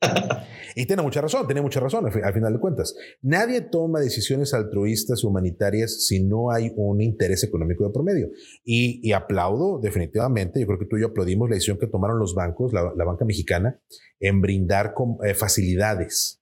[0.76, 2.94] y tiene mucha razón, tiene mucha razón al final de cuentas.
[3.22, 8.28] Nadie toma decisiones altruistas, humanitarias, si no hay un interés económico de promedio.
[8.64, 12.34] Y, aplaudo definitivamente, yo creo que tú y yo aplaudimos la decisión que tomaron los
[12.34, 13.80] bancos, la, banca mexicana,
[14.18, 16.40] en brindar eh, facilidades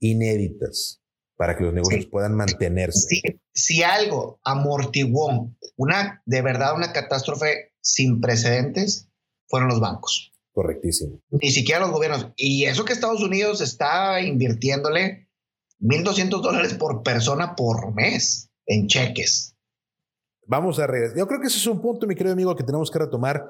[0.00, 1.00] inéditas
[1.36, 3.40] para que los negocios puedan mantenerse.
[3.52, 9.08] si algo amortiguó una, de verdad, una catástrofe sin precedentes,
[9.48, 10.33] fueron los bancos.
[10.54, 11.20] Correctísimo.
[11.30, 12.32] Ni siquiera los gobiernos.
[12.36, 15.28] Y eso que Estados Unidos está invirtiéndole
[15.80, 19.56] 1.200 dólares por persona por mes en cheques.
[20.46, 21.18] Vamos a regresar.
[21.18, 23.44] Yo creo que ese es un punto, mi querido amigo, que tenemos que retomar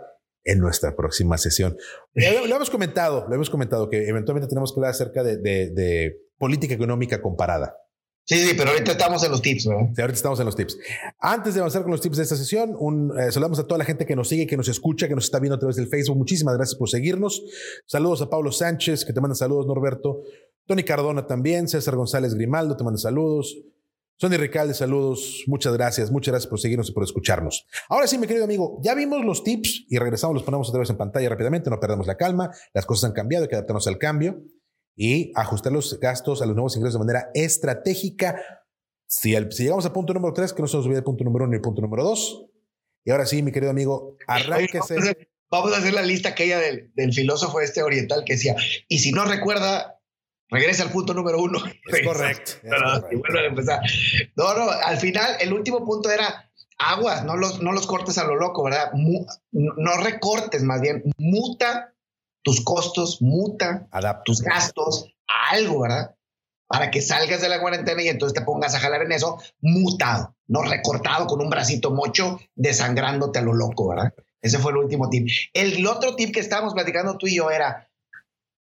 [0.45, 1.77] en nuestra próxima sesión.
[2.15, 7.21] Lo, hemos comentado, lo hemos comentado, que eventualmente tenemos que hablar acerca de política económica
[7.21, 7.77] comparada.
[8.27, 9.89] Sí, sí, pero ahorita estamos en los tips, ¿verdad?
[9.95, 10.79] Sí, ahorita estamos en los tips.
[11.19, 13.85] Antes de avanzar con los tips de esta sesión, un, eh, saludamos a toda la
[13.85, 16.17] gente que nos sigue, que nos escucha, que nos está viendo a través del Facebook.
[16.17, 17.43] Muchísimas gracias por seguirnos.
[17.85, 20.23] Saludos a Pablo Sánchez, que te manda saludos, Norberto.
[20.67, 23.59] Tony Cardona también, César González Grimaldo, te manda saludos.
[24.17, 25.45] Sonny Ricalde, saludos.
[25.47, 26.11] Muchas gracias.
[26.11, 27.67] Muchas gracias por seguirnos y por escucharnos.
[27.91, 30.89] Ahora sí, mi querido amigo, ya vimos los tips y regresamos, los ponemos otra vez
[30.89, 31.69] en pantalla rápidamente.
[31.69, 32.51] No perdamos la calma.
[32.73, 34.41] Las cosas han cambiado, hay que adaptarnos al cambio
[34.97, 38.41] y ajustar los gastos a los nuevos ingresos de manera estratégica
[39.07, 41.51] si, llegamos al punto número 3, que no se nos olvide el punto número 1
[41.51, 42.47] ni el punto número 2.
[43.05, 45.29] Y ahora sí, mi querido amigo, arránquese.
[45.51, 48.57] Vamos a, hacer, la lista aquella del, del filósofo este oriental que decía,
[48.89, 50.01] y si no recuerda,
[50.49, 51.59] regresa al punto número 1.
[51.93, 52.53] Es correcto.
[54.37, 58.25] No, no, al final, el último punto era aguas, no los, no los cortes a
[58.25, 58.91] lo loco, ¿verdad?
[59.53, 61.94] no recortes, más bien, muta
[62.45, 63.89] tus costos, muta
[64.25, 66.15] tus gastos a algo, ¿verdad?
[66.67, 70.35] para que salgas de la cuarentena y entonces te pongas a jalar en eso mutado,
[70.47, 74.13] no recortado con un bracito mocho desangrándote a lo loco, ¿verdad?
[74.41, 75.29] Ese fue el último tip.
[75.53, 77.89] El otro tip que estábamos platicando tú y yo era,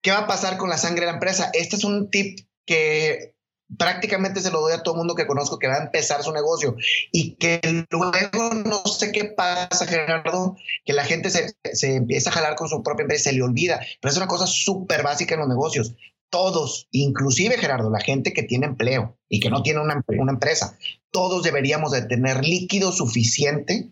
[0.02, 1.50] ¿qué va a pasar con la sangre de la empresa?
[1.52, 3.34] Este es un tip que
[3.78, 6.76] prácticamente se lo doy a todo mundo que conozco que va a empezar su negocio.
[7.12, 12.35] Y que luego no sé qué pasa, Gerardo, que la gente se, se empieza a
[12.35, 15.40] jalar con su propia empresa, se le olvida, pero es una cosa súper básica en
[15.40, 15.94] los negocios.
[16.30, 20.78] Todos, inclusive Gerardo, la gente que tiene empleo y que no tiene una, empresa,
[21.11, 23.90] todos deberíamos de tener líquido suficiente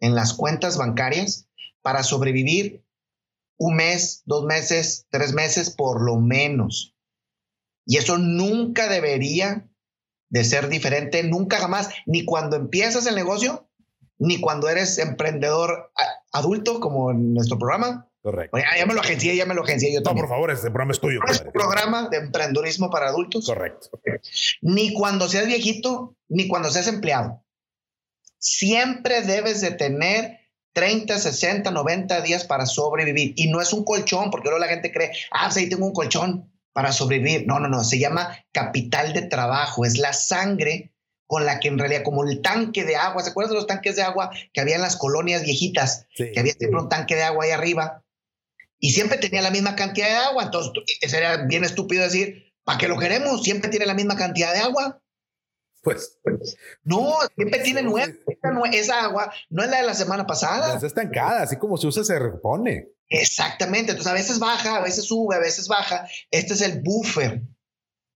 [0.00, 1.48] en las cuentas bancarias
[1.82, 2.84] para sobrevivir
[3.58, 6.91] un mes, dos meses, tres meses por lo menos.
[7.86, 9.68] Y eso nunca debería
[10.28, 13.68] de ser diferente, nunca jamás, ni cuando empiezas el negocio,
[14.18, 15.92] ni cuando eres emprendedor
[16.32, 18.08] adulto como en nuestro programa.
[18.22, 18.56] Correcto.
[18.78, 21.00] ya, me lo agencié, ya me lo agencié yo No, por favor, este programa es
[21.00, 21.18] tuyo.
[21.28, 23.46] Es un programa de emprendedurismo para adultos.
[23.46, 23.90] Correcto.
[24.60, 27.44] Ni cuando seas viejito, ni cuando seas empleado.
[28.38, 30.38] Siempre debes de tener
[30.72, 33.34] 30, 60, 90 días para sobrevivir.
[33.36, 36.51] Y no es un colchón, porque luego la gente cree, ah, sí, tengo un colchón
[36.72, 37.46] para sobrevivir.
[37.46, 39.84] No, no, no, se llama capital de trabajo.
[39.84, 40.92] Es la sangre
[41.26, 43.96] con la que en realidad, como el tanque de agua, ¿se acuerdan de los tanques
[43.96, 46.06] de agua que había en las colonias viejitas?
[46.14, 48.02] Que había siempre un tanque de agua ahí arriba
[48.84, 50.42] y siempre tenía la misma cantidad de agua.
[50.42, 50.72] Entonces,
[51.08, 53.44] sería bien estúpido decir, ¿para qué lo queremos?
[53.44, 55.00] Siempre tiene la misma cantidad de agua.
[55.82, 56.18] Pues,
[56.82, 58.12] no, siempre tiene nueva.
[58.72, 60.76] Esa, agua no es la de la semana pasada.
[60.76, 62.88] Es estancada, así como se usa, se repone.
[63.12, 63.92] Exactamente.
[63.92, 66.08] Entonces, a veces baja, a veces sube, a veces baja.
[66.30, 67.42] Este es el buffer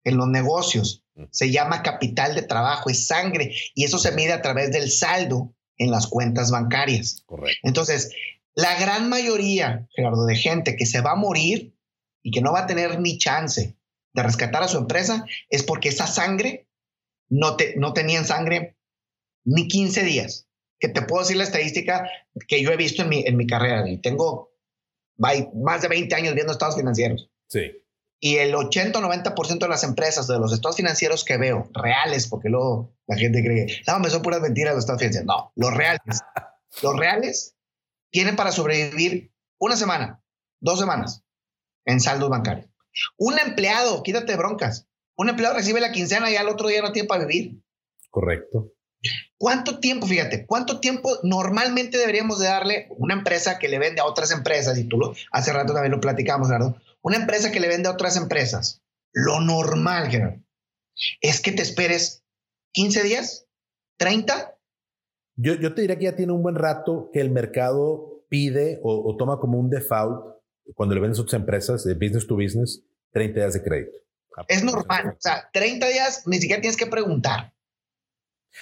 [0.04, 1.02] en los negocios.
[1.14, 1.24] Mm.
[1.30, 5.54] Se llama capital de trabajo, es sangre y eso se mide a través del saldo
[5.78, 7.22] en las cuentas bancarias.
[7.26, 7.58] Correcto.
[7.62, 8.10] Entonces,
[8.54, 11.74] la gran mayoría, Gerardo, de gente que se va a morir
[12.22, 13.76] y que no va a tener ni chance
[14.12, 16.68] de rescatar a su empresa es porque esa sangre
[17.30, 18.76] no, te, no tenían sangre
[19.44, 20.46] ni 15 días.
[20.78, 22.08] Que te puedo decir la estadística
[22.46, 24.51] que yo he visto en mi, en mi carrera y tengo
[25.16, 27.30] más de 20 años viendo estados financieros.
[27.48, 27.72] Sí.
[28.20, 32.28] Y el 80 o 90% de las empresas, de los estados financieros que veo, reales,
[32.28, 35.26] porque luego la gente cree, no, me son puras mentiras los estados financieros.
[35.26, 36.00] No, los reales.
[36.82, 37.56] los reales
[38.10, 40.22] tienen para sobrevivir una semana,
[40.60, 41.24] dos semanas
[41.84, 42.70] en saldos bancarios.
[43.16, 47.08] Un empleado, quítate broncas, un empleado recibe la quincena y al otro día no tiene
[47.08, 47.60] para vivir.
[48.10, 48.71] Correcto.
[49.36, 54.06] ¿Cuánto tiempo, fíjate, cuánto tiempo normalmente deberíamos de darle una empresa que le vende a
[54.06, 54.78] otras empresas?
[54.78, 56.76] Y tú lo, hace rato también lo platicamos, Gerardo.
[57.02, 58.80] Una empresa que le vende a otras empresas.
[59.12, 60.40] Lo normal, Gerardo,
[61.20, 62.22] es que te esperes
[62.72, 63.46] 15 días,
[63.98, 64.56] 30,
[65.36, 69.16] yo, yo, te diría que ya tiene un buen rato que el mercado pide o,
[69.16, 70.36] toma como un default
[70.74, 73.98] cuando le vendes a otras empresas de business to business 30 días de crédito.
[74.48, 75.08] Es normal.
[75.08, 77.51] O sea, 30 días ni siquiera tienes que preguntar.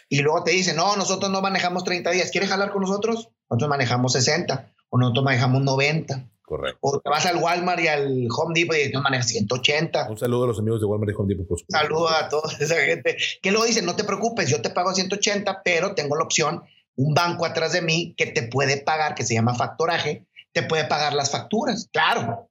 [0.09, 2.31] Y luego te dicen, no, nosotros no manejamos 30 días.
[2.31, 3.31] ¿Quieres jalar con nosotros?
[3.49, 6.29] Nosotros manejamos 60 o nosotros manejamos 90.
[6.43, 6.79] Correcto.
[6.81, 10.09] O te vas al Walmart y al Home Depot y no manejas 180.
[10.11, 11.51] Un saludo a los amigos de Walmart y Home Depot.
[11.51, 14.93] Un saludo a toda esa gente que luego dicen, no te preocupes, yo te pago
[14.93, 16.63] 180, pero tengo la opción,
[16.97, 20.85] un banco atrás de mí que te puede pagar, que se llama factoraje, te puede
[20.85, 21.89] pagar las facturas.
[21.93, 22.51] Claro,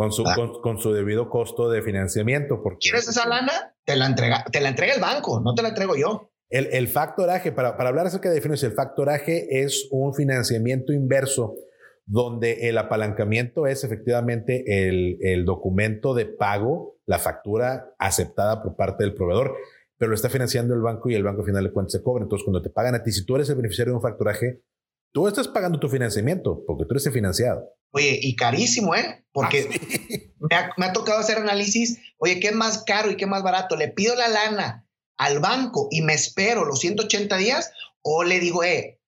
[0.00, 0.24] con su,
[0.62, 2.62] con, su debido costo de financiamiento.
[2.62, 3.74] Porque, ¿Quieres esa lana?
[3.90, 6.30] Te la entrega, te la entrega el banco, no te la entrego yo.
[6.48, 11.54] El, el factoraje, para, para hablar acerca de definición, el factoraje es un financiamiento inverso
[12.06, 19.02] donde el apalancamiento es efectivamente el, el, documento de pago, la factura aceptada por parte
[19.02, 19.54] del proveedor,
[19.96, 22.22] pero lo está financiando el banco y el banco al final de cuentas se cobra.
[22.22, 24.60] Entonces, cuando te pagan a ti, si tú eres el beneficiario de un factoraje,
[25.12, 27.64] tú estás pagando tu financiamiento porque tú eres el financiado.
[27.92, 29.24] Oye, y carísimo, ¿eh?
[29.32, 29.68] Porque
[30.52, 31.98] ah, me, ha, tocado hacer análisis.
[32.18, 33.76] Oye, ¿qué es más caro y qué más barato?
[33.76, 37.72] ¿Le pido la lana al banco y me espero los 180 días?
[38.02, 39.00] ¿O le digo, eh,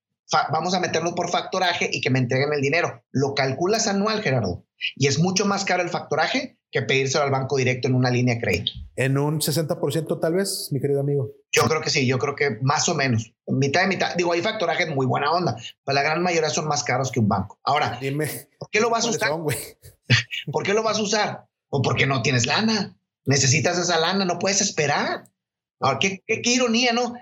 [0.53, 3.05] vamos a meterlo por factoraje y que me entreguen el dinero?
[3.11, 4.67] Lo calculas anual, Gerardo.
[4.97, 8.35] Y es mucho más caro el factoraje que pedírselo al banco directo en una línea
[8.35, 8.73] de crédito.
[8.97, 11.31] ¿En un 60% tal vez, mi querido amigo?
[11.53, 13.35] Yo creo que sí, yo creo que más o menos.
[13.47, 14.17] Mitad de mitad.
[14.17, 15.55] Digo, hay factorajes muy buena onda,
[15.85, 17.61] pero la gran mayoría son más caros que un banco.
[17.63, 18.27] Ahora, Dime,
[18.59, 19.31] ¿por qué lo vas a usar?
[20.53, 21.47] ¿Por qué lo vas a usar?
[21.69, 22.97] O porque no tienes lana.
[23.27, 25.31] Necesitas esa lana, no puedes esperar.
[25.79, 27.13] Ahora, qué, qué, ironía, ¿no?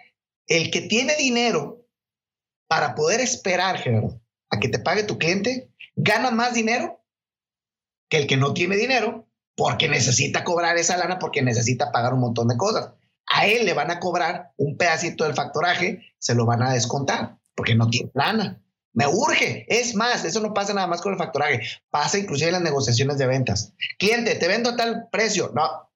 [0.47, 1.85] El que tiene dinero
[2.69, 7.03] para poder esperar, Gerardo, a que te pague tu cliente, gana más dinero
[8.09, 9.27] que el que no tiene dinero
[9.61, 12.95] porque necesita cobrar esa lana, porque necesita pagar un montón de cosas.
[13.27, 17.37] A él le van a cobrar un pedacito del factoraje, se lo van a descontar,
[17.55, 18.59] porque no tiene lana.
[18.95, 19.67] Me urge.
[19.69, 23.19] Es más, eso no pasa nada más con el factoraje, pasa inclusive en las negociaciones
[23.19, 23.75] de ventas.
[23.99, 25.53] Cliente, te vendo a tal precio.
[25.55, 25.91] No.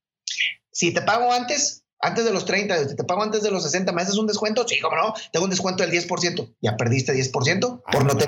[0.70, 3.90] Si te pago antes, antes de los 30, si te pago antes de los 60,
[3.92, 4.68] ¿me haces un descuento?
[4.68, 6.54] Sí, cómo no, tengo un descuento del 10%.
[6.60, 8.20] Ya perdiste 10% por, no,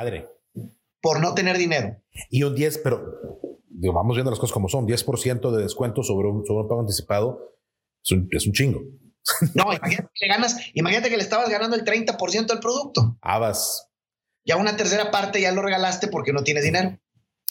[1.02, 2.02] por no tener dinero.
[2.30, 3.36] Y un 10, pero
[3.92, 7.52] vamos viendo las cosas como son, 10% de descuento sobre un, sobre un pago anticipado
[8.04, 8.82] es un, es un chingo.
[9.54, 13.18] No, imagínate que, le ganas, imagínate que le estabas ganando el 30% del producto.
[13.20, 13.88] Habas.
[14.44, 16.96] Ya una tercera parte ya lo regalaste porque no tienes dinero.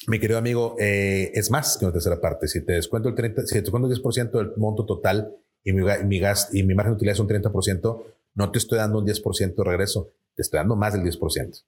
[0.07, 2.47] Mi querido amigo, eh, es más que una tercera parte.
[2.47, 5.83] Si te descuento el 30, si te descuento el 10% del monto total y mi,
[6.05, 8.03] mi gas y mi margen de utilidad es un 30%,
[8.35, 11.63] no te estoy dando un 10% de regreso, te estoy dando más del 10%.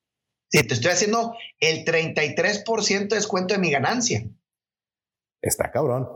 [0.49, 4.29] Sí, te estoy haciendo el 33% de descuento de mi ganancia.
[5.47, 6.07] Está cabrón.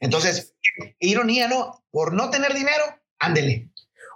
[0.00, 0.54] Entonces,
[0.98, 1.84] ironía, ¿no?
[1.90, 2.84] Por no tener dinero,
[3.18, 3.70] ándele.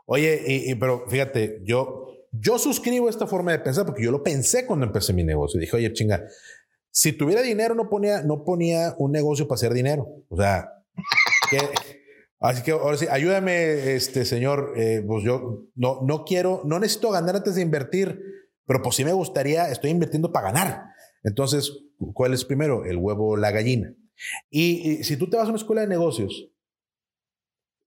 [0.07, 4.67] Oye, y, pero fíjate, yo, yo suscribo esta forma de pensar porque yo lo pensé
[4.67, 5.61] cuando empecé mi negocio.
[5.61, 6.25] Dije, oye, chinga,
[6.91, 10.07] si tuviera dinero no ponía, no ponía un negocio para hacer dinero.
[10.29, 10.71] O sea,
[12.41, 14.75] así que ahora sí, ayúdame, este señor.
[14.77, 18.21] Eh, pues yo no, no quiero, no necesito ganar antes de invertir,
[18.67, 20.83] pero pues sí me gustaría, estoy invirtiendo para ganar.
[21.23, 21.73] Entonces,
[22.13, 22.85] ¿cuál es primero?
[22.85, 23.95] El huevo o la gallina.
[24.51, 26.51] Y, si tú te vas a una escuela de negocios,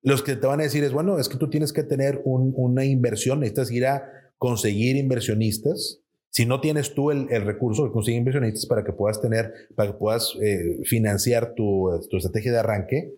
[0.01, 2.85] los que te van a decir es, bueno, es que tú tienes que tener una
[2.85, 6.01] inversión, necesitas ir a conseguir inversionistas.
[6.29, 9.97] Si no tienes tú el, recurso de conseguir inversionistas para que puedas tener, para que
[9.97, 13.13] puedas eh, financiar tu, estrategia de arranque,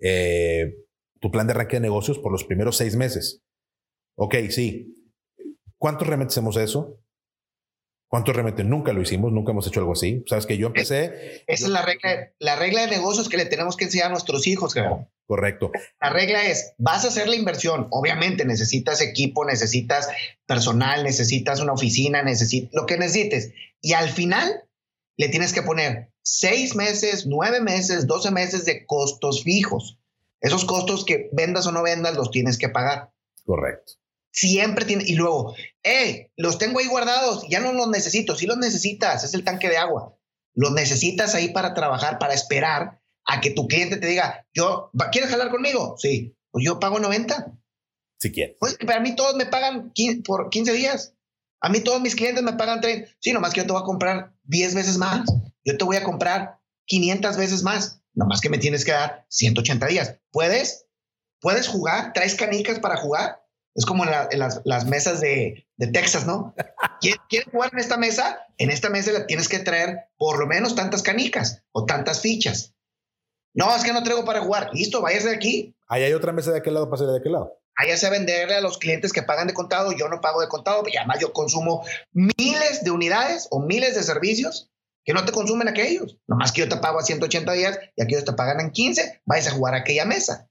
[0.00, 0.76] eh,
[1.20, 3.42] tu plan de arranque de negocios por los primeros seis meses.
[4.16, 4.94] Ok, sí.
[5.78, 7.03] ¿Cuántos realmente hacemos eso?
[8.14, 8.70] ¿Cuántos remeten?
[8.70, 10.22] Nunca lo hicimos, nunca hemos hecho algo así.
[10.28, 11.42] Sabes que yo empecé.
[11.48, 14.46] Esa es la regla, la regla de negocios que le tenemos que enseñar a nuestros
[14.46, 14.72] hijos,
[15.26, 15.72] Correcto.
[16.00, 17.88] La regla es: vas a hacer la inversión.
[17.90, 20.08] Obviamente necesitas equipo, necesitas
[20.46, 23.52] personal, necesitas una oficina, necesitas lo que necesites.
[23.80, 24.62] Y al final
[25.16, 29.98] le tienes que poner seis meses, nueve meses, doce meses de costos fijos.
[30.40, 33.10] Esos costos que vendas o no vendas los tienes que pagar.
[33.44, 33.94] Correcto.
[34.34, 38.58] Siempre tiene, y luego, hey, los tengo ahí guardados, ya no los necesito, si los
[38.58, 40.18] necesitas, es el tanque de agua.
[40.54, 45.30] Los necesitas ahí para trabajar, para esperar a que tu cliente te diga, yo, ¿quieres
[45.30, 45.94] jalar conmigo?
[45.98, 47.52] Sí, pues yo pago 90.
[48.18, 48.56] Si quieres.
[48.58, 49.92] Pues para mí todos me pagan
[50.24, 51.14] por 15 días.
[51.60, 53.08] A mí todos mis clientes me pagan 30.
[53.20, 55.30] Sí, nomás que yo te voy a comprar 10 veces más.
[55.64, 58.00] Yo te voy a comprar 500 veces más.
[58.14, 60.16] Nomás que me tienes que dar 180 días.
[60.30, 60.86] ¿Puedes?
[61.40, 62.12] ¿Puedes jugar?
[62.12, 63.43] ¿Traes canicas para jugar?
[63.74, 66.54] Es como en, las, mesas de, Texas, ¿no?
[67.28, 68.38] ¿Quieres jugar en esta mesa?
[68.58, 72.74] En esta mesa tienes que traer por lo menos tantas canicas o tantas fichas.
[73.52, 74.70] No, es que no traigo para jugar.
[74.72, 75.76] Listo, váyase de aquí.
[75.88, 77.60] Ahí hay otra mesa de aquel lado, pase de aquel lado.
[77.78, 79.92] Váyase a venderle a los clientes que pagan de contado.
[79.92, 84.02] Yo no pago de contado, y además yo consumo miles de unidades o miles de
[84.02, 84.70] servicios
[85.04, 86.18] que no te consumen aquellos.
[86.26, 89.48] Nomás que yo te pago a 180 días y aquellos te pagan en 15, vayas
[89.48, 90.48] a jugar a aquella mesa.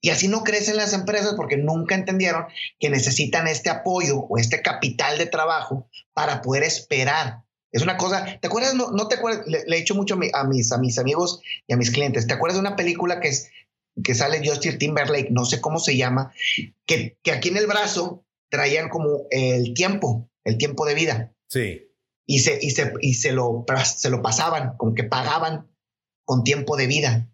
[0.00, 2.46] Y así no crecen las empresas porque nunca entendieron
[2.78, 7.42] que necesitan este apoyo o este capital de trabajo para poder esperar.
[7.72, 8.74] Es una cosa, ¿te acuerdas?
[8.74, 11.76] No, no te acuerdas, le, he dicho mucho a, mis, a mis amigos y a
[11.76, 13.50] mis clientes, ¿te acuerdas de una película que, es,
[14.02, 16.32] que sale Justin Timberlake, no sé cómo se llama,
[16.86, 21.32] que, que aquí en el brazo traían como el tiempo, el tiempo de vida?
[21.48, 21.90] Sí.
[22.24, 25.68] Y se, y se, y se, lo, se lo pasaban, como que pagaban
[26.24, 27.30] con tiempo de vida.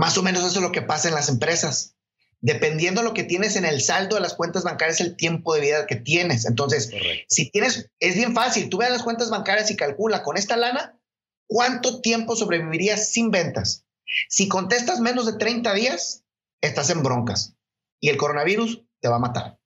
[0.00, 1.94] Más o menos eso es lo que pasa en las empresas.
[2.40, 5.60] Dependiendo de lo que tienes en el saldo de las cuentas bancarias, el tiempo de
[5.60, 6.46] vida que tienes.
[6.46, 6.90] Entonces,
[7.28, 10.98] si tienes, es bien fácil, tú ves las cuentas bancarias y calcula con esta lana,
[11.46, 13.84] ¿cuánto tiempo sobrevivirías sin ventas?
[14.30, 16.24] Si contestas menos de 30 días,
[16.62, 17.56] estás en broncas
[18.00, 19.60] y el coronavirus te va a matar.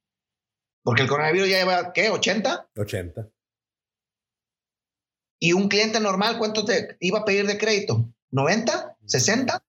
[0.83, 2.11] Porque el coronavirus ya lleva, ¿qué?
[2.11, 2.71] ¿80?
[2.77, 3.31] 80.
[5.39, 8.13] ¿Y un cliente normal cuánto te iba a pedir de crédito?
[8.33, 8.97] ¿90?
[9.07, 9.63] ¿60?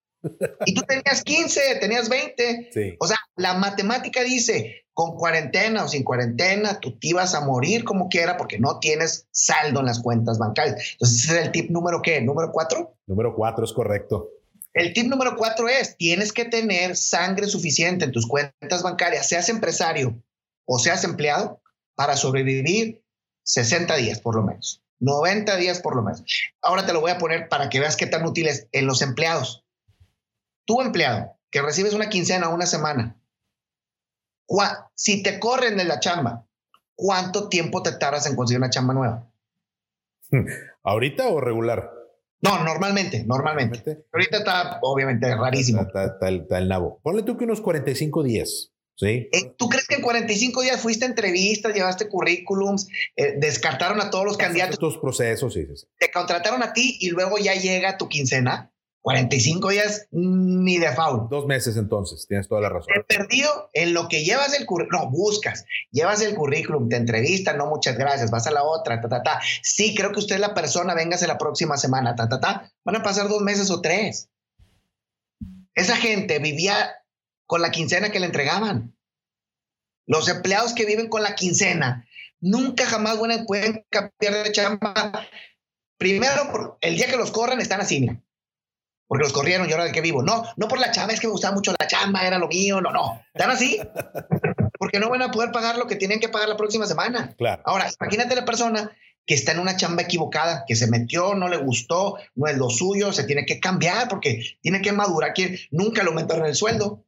[0.66, 2.98] Y tú tenías 15, tenías 20.
[3.00, 7.84] O sea, la matemática dice, con cuarentena o sin cuarentena, tú te ibas a morir
[7.84, 10.94] como quiera porque no tienes saldo en las cuentas bancarias.
[10.94, 12.22] Entonces, ese es el tip número qué?
[12.22, 12.96] ¿Número cuatro?
[13.06, 14.30] Número cuatro es correcto.
[14.74, 19.50] El tip número cuatro es, tienes que tener sangre suficiente en tus cuentas bancarias, seas
[19.50, 20.22] empresario
[20.66, 21.62] o seas empleado,
[21.96, 23.02] para sobrevivir
[23.44, 26.24] 60 días por lo menos, 90 días por lo menos.
[26.62, 29.02] Ahora te lo voy a poner para que veas qué tan útil es en los
[29.02, 29.64] empleados.
[30.65, 33.17] Tu empleado, que recibes una quincena o una semana,
[34.95, 36.45] si te corren de la chamba,
[36.95, 39.32] ¿cuánto tiempo te tardas en conseguir una chamba nueva?
[40.84, 41.91] ¿Ahorita o regular?
[42.41, 44.06] No, normalmente, normalmente.
[44.13, 45.82] Ahorita está obviamente rarísimo.
[45.82, 46.99] Está, el nabo.
[47.01, 48.71] Ponle tú que unos 45 días.
[48.97, 49.28] ¿Sí?
[49.34, 54.10] Eh, ¿Tú crees que en 45 días fuiste a entrevistas, llevaste currículums, eh, descartaron a
[54.10, 54.75] todos los candidatos?
[54.75, 58.71] Estos procesos, sí, sí, Te contrataron a ti y luego ya llega tu quincena.
[59.06, 61.30] 45 días ni de foul.
[61.30, 62.91] Dos meses entonces, tienes toda la razón.
[62.98, 67.60] He perdido en lo que llevas el currículum, no, buscas, llevas el currículum, te entrevistan,
[67.60, 69.41] no, muchas gracias, vas a la otra, ta, ta, ta.
[69.62, 72.74] Sí, creo que usted es la persona, véngase la próxima semana, ta, ta, ta.
[72.84, 74.32] Van a pasar dos meses o tres.
[75.76, 76.95] Esa gente vivía
[77.45, 78.97] con la quincena que le entregaban.
[80.08, 82.08] Los empleados que viven con la quincena
[82.39, 85.28] nunca jamás pueden cambiar de chamba.
[85.99, 88.24] Primero, el día que los corran están así, mira
[89.08, 90.24] porque los corrieron y ahora de qué vivo.
[90.24, 92.82] No, no por la chamba, es que me gustaba mucho la chamba, era lo mío,
[92.82, 93.22] no, no.
[93.34, 93.80] Están así,
[94.80, 97.34] porque no van a poder pagar lo que tienen que pagar la próxima semana.
[97.38, 97.62] Claro.
[97.66, 98.91] Ahora, imagínate la persona
[99.26, 102.70] que está en una chamba equivocada, que se metió, no le gustó, no es lo
[102.70, 107.03] suyo, se tiene que cambiar porque tiene que madurar, que nunca le aumentaron el sueldo.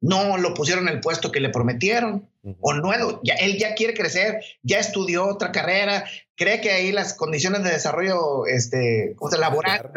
[0.00, 2.28] No lo pusieron en el puesto que le prometieron,
[2.60, 6.04] o no, ya, él ya quiere crecer, ya estudió otra carrera,
[6.36, 9.92] cree que ahí las condiciones de desarrollo este, o laboral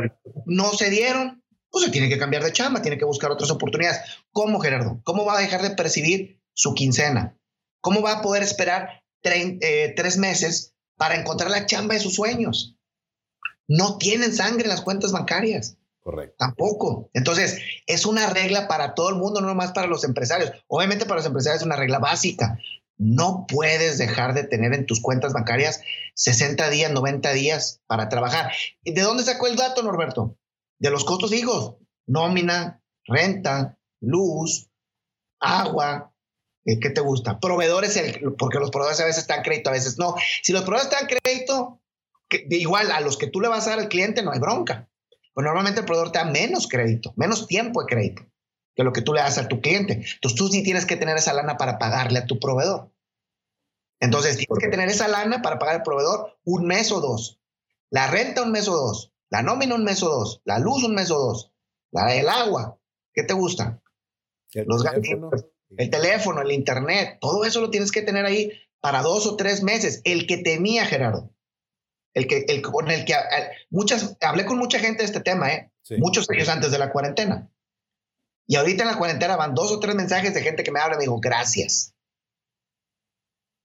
[0.45, 4.01] no se dieron, pues se tiene que cambiar de chamba, tiene que buscar otras oportunidades.
[4.32, 4.99] ¿Cómo, Gerardo?
[5.04, 7.38] ¿Cómo va a dejar de percibir su quincena?
[7.80, 12.78] ¿Cómo va a poder esperar eh, tres meses para encontrar la chamba de sus sueños?
[13.68, 15.78] No tienen sangre en las cuentas bancarias.
[16.04, 16.36] Correcto.
[16.38, 17.10] Tampoco.
[17.14, 20.51] Entonces, es una regla para todo el mundo, no nomás para los empresarios.
[20.68, 22.60] Obviamente para los empresarios es una regla básica.
[22.97, 25.82] No puedes dejar de tener en tus cuentas bancarias
[26.16, 28.51] 60 días, 90 días para trabajar.
[28.84, 30.38] ¿Y de dónde sacó el dato, Norberto?
[30.78, 31.78] De los costos hijos.
[32.06, 34.70] Nómina, renta, luz,
[35.39, 36.14] agua.
[36.66, 37.39] Eh, ¿Qué te gusta?
[37.39, 37.97] Proveedores,
[38.38, 40.16] porque los proveedores a veces están crédito, a veces no.
[40.41, 41.82] Si los proveedores están crédito,
[42.49, 44.89] igual a los que tú le vas a dar al cliente no hay bronca
[45.34, 48.24] pues normalmente el proveedor te da menos crédito, menos tiempo de crédito
[48.76, 49.94] que lo que tú le das a tu cliente.
[49.94, 52.92] Entonces tú sí tienes que tener esa lana para pagarle a tu proveedor.
[54.00, 57.40] Entonces tienes que tener esa lana para pagar al proveedor un mes o dos.
[57.90, 59.14] La renta un mes o dos.
[59.30, 60.42] La nómina un mes o dos.
[60.44, 61.54] La luz un mes o dos.
[61.92, 62.80] La, el agua.
[63.14, 63.82] ¿Qué te gusta?
[64.54, 65.30] El Los teléfono.
[65.78, 67.18] El teléfono, el internet.
[67.22, 70.02] Todo eso lo tienes que tener ahí para dos o tres meses.
[70.04, 71.33] El que tenía, Gerardo
[72.14, 73.16] el que, el, con el que
[73.70, 75.72] muchas, hablé con mucha gente de este tema, ¿eh?
[75.97, 77.49] muchos años antes de la cuarentena.
[78.45, 80.95] Y ahorita en la cuarentena van dos o tres mensajes de gente que me habla
[80.95, 81.93] y me dijo, gracias.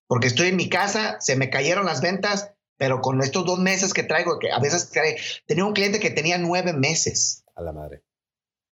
[0.06, 3.92] Porque estoy en mi casa, se me cayeron las ventas, pero con estos dos meses
[3.92, 4.90] que traigo, que a veces
[5.46, 7.44] tenía un cliente que tenía nueve meses.
[7.54, 8.04] A la madre.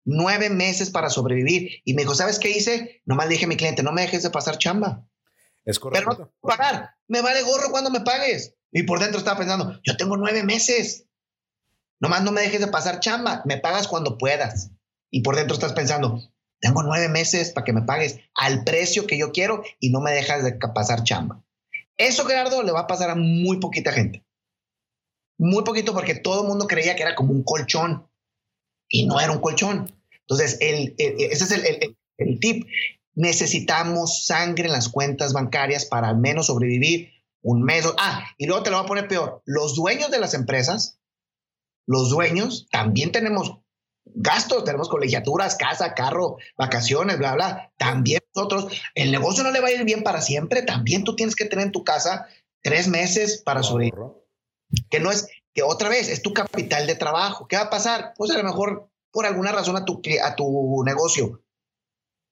[0.04, 1.80] Nueve meses para sobrevivir.
[1.84, 3.02] Y me dijo, ¿sabes qué hice?
[3.06, 5.08] Nomás dije a mi cliente, no me dejes de pasar chamba.
[5.64, 6.10] Es correcto.
[6.10, 6.90] Pero no pagar.
[7.08, 8.54] Me vale gorro cuando me pagues.
[8.74, 11.06] Y por dentro estaba pensando, yo tengo nueve meses.
[12.00, 14.72] Nomás no me dejes de pasar chamba, me pagas cuando puedas.
[15.12, 16.20] Y por dentro estás pensando,
[16.58, 20.10] tengo nueve meses para que me pagues al precio que yo quiero y no me
[20.10, 21.40] dejas de pasar chamba.
[21.96, 24.26] Eso, Gerardo, le va a pasar a muy poquita gente.
[25.38, 28.10] Muy poquito porque todo el mundo creía que era como un colchón
[28.88, 29.94] y no era un colchón.
[30.22, 32.66] Entonces, el, ese es el, el tip.
[33.14, 37.13] Necesitamos sangre en las cuentas bancarias para al menos sobrevivir
[37.45, 37.86] un mes.
[37.99, 39.42] Ah, y luego te lo voy a poner peor.
[39.45, 40.99] Los dueños de las empresas,
[41.86, 43.59] los dueños, también tenemos
[44.07, 47.72] gastos, tenemos colegiaturas, casa, carro, vacaciones, bla, bla.
[47.76, 50.62] También nosotros, el negocio no le va a ir bien para siempre.
[50.62, 52.26] También tú tienes que tener en tu casa
[52.62, 54.01] tres meses para sobrevivir.
[54.88, 57.47] Que no es, que otra vez, es tu capital de trabajo.
[57.47, 58.14] ¿Qué va a pasar?
[58.16, 61.42] Pues a lo mejor por alguna razón a tu, a tu negocio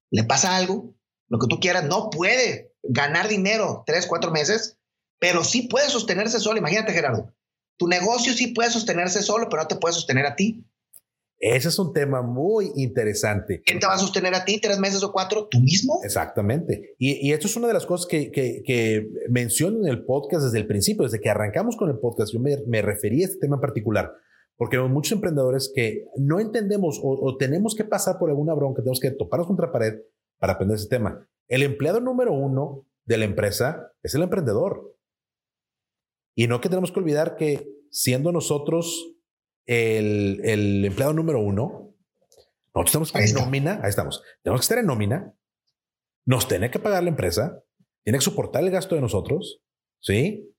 [0.09, 0.95] le pasa algo,
[1.27, 4.77] lo que tú quieras, no puede ganar dinero tres, cuatro meses
[5.19, 6.59] pero sí puede sostenerse solo.
[6.59, 7.33] Imagínate, Gerardo,
[7.77, 10.65] tu negocio sí puede sostenerse solo, pero no te puede sostener a ti.
[11.45, 13.61] Ese es un tema muy interesante.
[13.65, 15.49] ¿Quién te va a sostener a ti tres meses o cuatro?
[15.51, 15.99] ¿Tú mismo?
[16.01, 16.95] Exactamente.
[16.97, 20.67] Y, esto es una de las cosas que, que, menciono en el podcast desde el
[20.67, 22.31] principio, desde que arrancamos con el podcast.
[22.31, 24.13] Yo me, referí a este tema en particular,
[24.55, 28.81] porque hay muchos emprendedores que no entendemos o, o, tenemos que pasar por alguna bronca,
[28.81, 29.95] tenemos que toparnos contra pared
[30.39, 31.27] para aprender ese tema.
[31.49, 34.95] El empleado número uno de la empresa es el emprendedor.
[36.35, 39.13] Y no que tenemos que olvidar que siendo nosotros
[39.65, 41.95] el, el empleado número uno,
[42.73, 45.33] nosotros tenemos que estar en nómina, ahí estamos, tenemos que estar en nómina,
[46.25, 47.63] nos tiene que pagar la empresa,
[48.03, 49.61] tiene que soportar el gasto de nosotros,
[49.99, 50.49] ¿sí?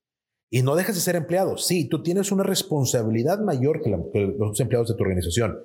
[0.49, 1.57] Y no dejes de ser empleado.
[1.57, 5.59] Sí, tú tienes una responsabilidad mayor que, que los empleados de tu organización,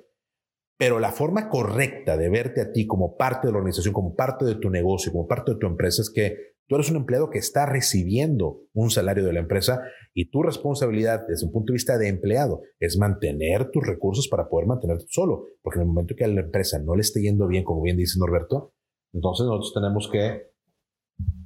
[0.77, 4.43] pero la forma correcta de verte a ti como parte de la organización, como parte
[4.43, 7.37] de tu negocio, como parte de tu empresa es que Tú eres un empleado que
[7.37, 9.81] está recibiendo un salario de la empresa
[10.13, 14.47] y tu responsabilidad desde un punto de vista de empleado es mantener tus recursos para
[14.47, 15.47] poder mantenerte solo.
[15.61, 17.97] Porque en el momento que a la empresa no le esté yendo bien, como bien
[17.97, 18.73] dice Norberto,
[19.11, 20.49] entonces nosotros tenemos que...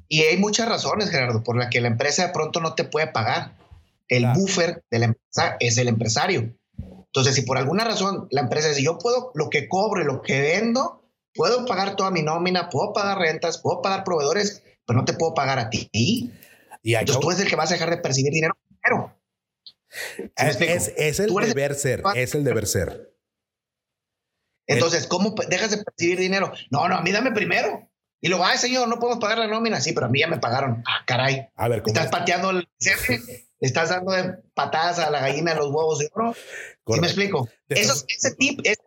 [0.07, 3.07] Y hay muchas razones, Gerardo, por las que la empresa de pronto no te puede
[3.07, 3.57] pagar.
[4.07, 6.55] El buffer de la empresa es el empresario.
[6.77, 10.21] Entonces, si por alguna razón la empresa dice, yo puedo, lo que cobro y lo
[10.21, 11.01] que vendo,
[11.33, 15.33] puedo pagar toda mi nómina, puedo pagar rentas, puedo pagar proveedores, pero no te puedo
[15.33, 15.89] pagar a ti.
[15.91, 16.31] Y
[16.83, 19.17] Entonces tú eres el que vas a dejar de percibir dinero primero.
[20.35, 23.11] es, el deber ser, es el deber ser.
[24.67, 26.51] Entonces, ¿cómo dejas de percibir dinero?
[26.71, 27.89] No, no, a mí dame primero.
[28.21, 29.79] Y luego, ay, señor, no podemos pagar la nómina.
[29.79, 30.83] Sí, pero a mí ya me pagaron.
[30.87, 31.47] Ah, caray.
[31.55, 32.67] A ver, Estás pateando el
[33.59, 34.11] estás dando
[34.53, 36.33] patadas a la gallina de los huevos de oro.
[36.33, 37.47] ¿Sí me explico?
[37.69, 38.77] Eso, ese tip, es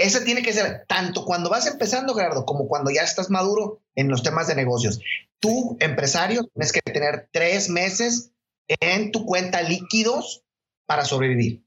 [0.00, 4.08] ese tiene que ser tanto cuando vas empezando, Gerardo, como cuando ya estás maduro en
[4.08, 5.00] los temas de negocios.
[5.40, 8.32] Tú, empresario, tienes que tener tres meses
[8.66, 10.42] en tu cuenta líquidos
[10.86, 11.66] para sobrevivir.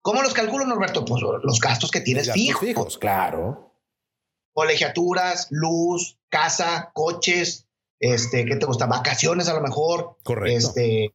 [0.00, 1.04] ¿Cómo los calculo, Norberto?
[1.04, 2.60] Pues los gastos que tienes fijos.
[2.60, 2.98] fijos.
[2.98, 3.74] Claro.
[4.54, 7.68] colegiaturas, luz, casa, coches,
[8.00, 8.86] este, ¿qué te gusta?
[8.86, 10.16] Vacaciones a lo mejor.
[10.24, 10.68] Correcto.
[10.68, 11.14] Este,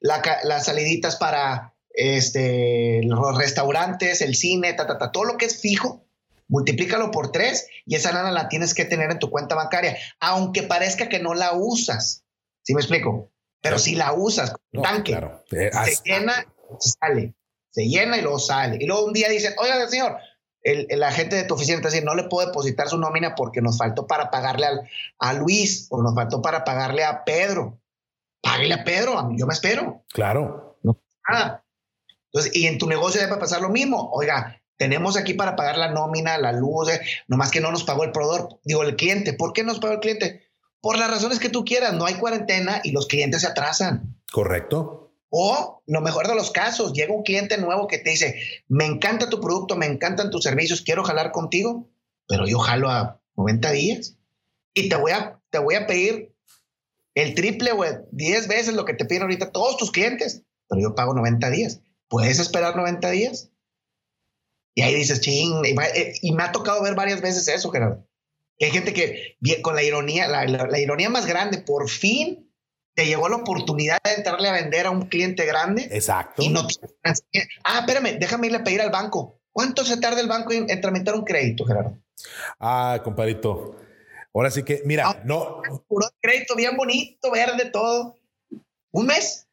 [0.00, 5.60] las saliditas para este, los restaurantes, el cine, ta, ta, ta, todo lo que es
[5.60, 6.06] fijo,
[6.46, 10.62] multiplícalo por tres y esa lana la tienes que tener en tu cuenta bancaria, aunque
[10.62, 12.24] parezca que no la usas.
[12.62, 13.32] ¿Sí me explico?
[13.62, 15.18] Pero si la usas, tanque,
[15.52, 16.46] eh, se llena,
[16.78, 17.34] sale,
[17.70, 18.76] se llena y luego sale.
[18.78, 20.18] Y luego un día dicen, oiga, señor,
[20.62, 23.78] el, agente de tu oficina te dice, no le puedo depositar su nómina porque nos
[23.78, 24.66] faltó para pagarle
[25.18, 27.80] a Luis o nos faltó para pagarle a Pedro.
[28.42, 30.04] Páguele a Pedro, yo me espero.
[30.12, 30.78] Claro.
[30.82, 31.65] No nada.
[32.32, 34.10] Entonces, y en tu negocio debe pasar lo mismo.
[34.12, 38.04] Oiga, tenemos aquí para pagar la nómina, la luz, eh, nomás que no nos pagó
[38.04, 39.32] el proveedor, digo el cliente.
[39.32, 40.42] ¿Por qué nos pagó el cliente?
[40.80, 44.16] Por las razones que tú quieras, no hay cuarentena y los clientes se atrasan.
[44.30, 45.14] Correcto.
[45.30, 49.28] O lo mejor de los casos, llega un cliente nuevo que te dice, me encanta
[49.28, 51.88] tu producto, me encantan tus servicios, quiero jalar contigo,
[52.28, 54.16] pero yo jalo a 90 días
[54.74, 56.32] y te voy a, te voy a pedir
[57.14, 60.94] el triple o 10 veces lo que te piden ahorita todos tus clientes, pero yo
[60.94, 61.80] pago 90 días.
[62.08, 63.50] ¿Puedes esperar 90 días?
[64.74, 65.62] Y ahí dices, ching,
[66.22, 68.06] y me ha tocado ver varias veces eso, Gerardo.
[68.60, 72.46] hay gente que, con la ironía, la ironía más grande, por fin
[72.96, 75.86] te llegó la oportunidad de entrarle a vender a un cliente grande.
[75.92, 76.42] Exacto.
[76.42, 76.66] Y no
[77.62, 79.38] Ah, espérame, déjame irle a pedir al banco.
[79.52, 81.98] ¿Cuánto se tarda el banco en, tramitar un crédito, Gerardo?
[82.58, 83.76] Ah, compadrito.
[84.34, 85.60] Ahora sí que, mira, ah, no.
[85.86, 88.16] Puro crédito bien bonito, verde, todo.
[88.92, 89.45] ¿Un mes?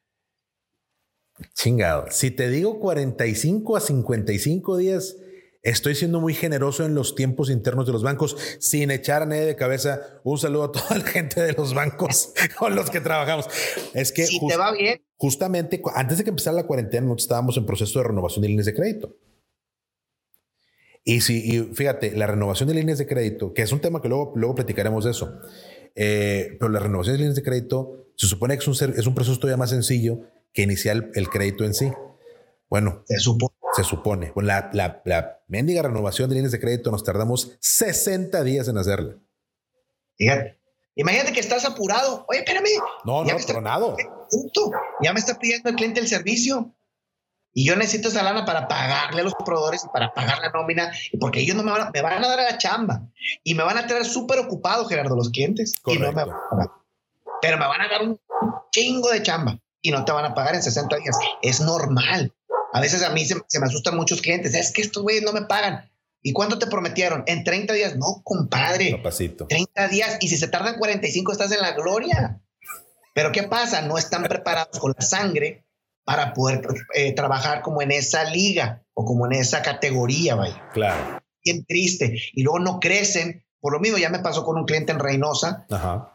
[1.53, 2.05] Chingado.
[2.11, 5.15] Si te digo 45 a 55 días,
[5.63, 9.45] Estoy siendo muy generoso en los tiempos internos de los bancos, sin echar a nadie
[9.45, 10.19] de cabeza.
[10.25, 13.47] Un saludo a toda la gente de los bancos con los que trabajamos.
[13.93, 15.01] Es que si te va bien.
[15.15, 18.65] justamente antes de que empezara la cuarentena, nosotros estábamos en proceso de renovación de líneas
[18.65, 19.15] de crédito.
[21.05, 24.33] Y si, fíjate, la renovación de líneas de crédito, que es un tema que luego,
[24.35, 25.39] luego platicaremos de eso,
[25.95, 29.15] eh, pero la renovación de líneas de crédito se supone que es un, es un
[29.15, 30.23] proceso todavía más sencillo
[30.53, 31.91] que iniciar el, crédito en sí.
[32.69, 34.31] Bueno, se supone se supone.
[34.35, 39.15] La, la, la mendiga renovación de líneas de crédito nos tardamos 60 días en hacerla.
[40.17, 40.59] Fíjate.
[40.95, 42.25] Imagínate que estás apurado.
[42.29, 42.69] Oye, espérame.
[43.03, 43.97] No, no, tronado.
[45.01, 46.71] Ya me está pidiendo el cliente el servicio.
[47.55, 50.91] Y yo necesito esa lana para pagarle a los proveedores y para pagar la nómina,
[51.19, 53.07] porque ellos no me van a, me van a dar a la chamba.
[53.43, 55.75] Y me van a tener súper ocupado, Gerardo, los clientes.
[55.85, 56.25] Y no me
[57.41, 58.19] Pero me van a dar un
[58.71, 61.15] chingo de chamba y no te van a pagar en 60 días.
[61.43, 62.33] Es normal.
[62.71, 64.55] A veces a mí se, me asustan muchos clientes.
[64.55, 65.91] Es que estos güeyes no me pagan.
[66.23, 67.23] ¿Y cuánto te prometieron?
[67.27, 67.97] En 30 días.
[67.97, 68.95] No, compadre.
[68.95, 69.45] Papacito.
[69.45, 70.17] 30 días.
[70.21, 72.41] Y si se tardan 45, estás en la gloria.
[73.13, 73.81] Pero ¿qué pasa?
[73.81, 75.65] No están preparados con la sangre
[76.05, 76.65] para poder
[76.95, 80.69] eh, trabajar como en esa liga o como en esa categoría, vaya.
[80.73, 81.21] Claro.
[81.43, 82.17] Bien triste.
[82.33, 83.42] Y luego no crecen.
[83.63, 85.65] Por lo mismo, ya me pasó con un cliente en Reynosa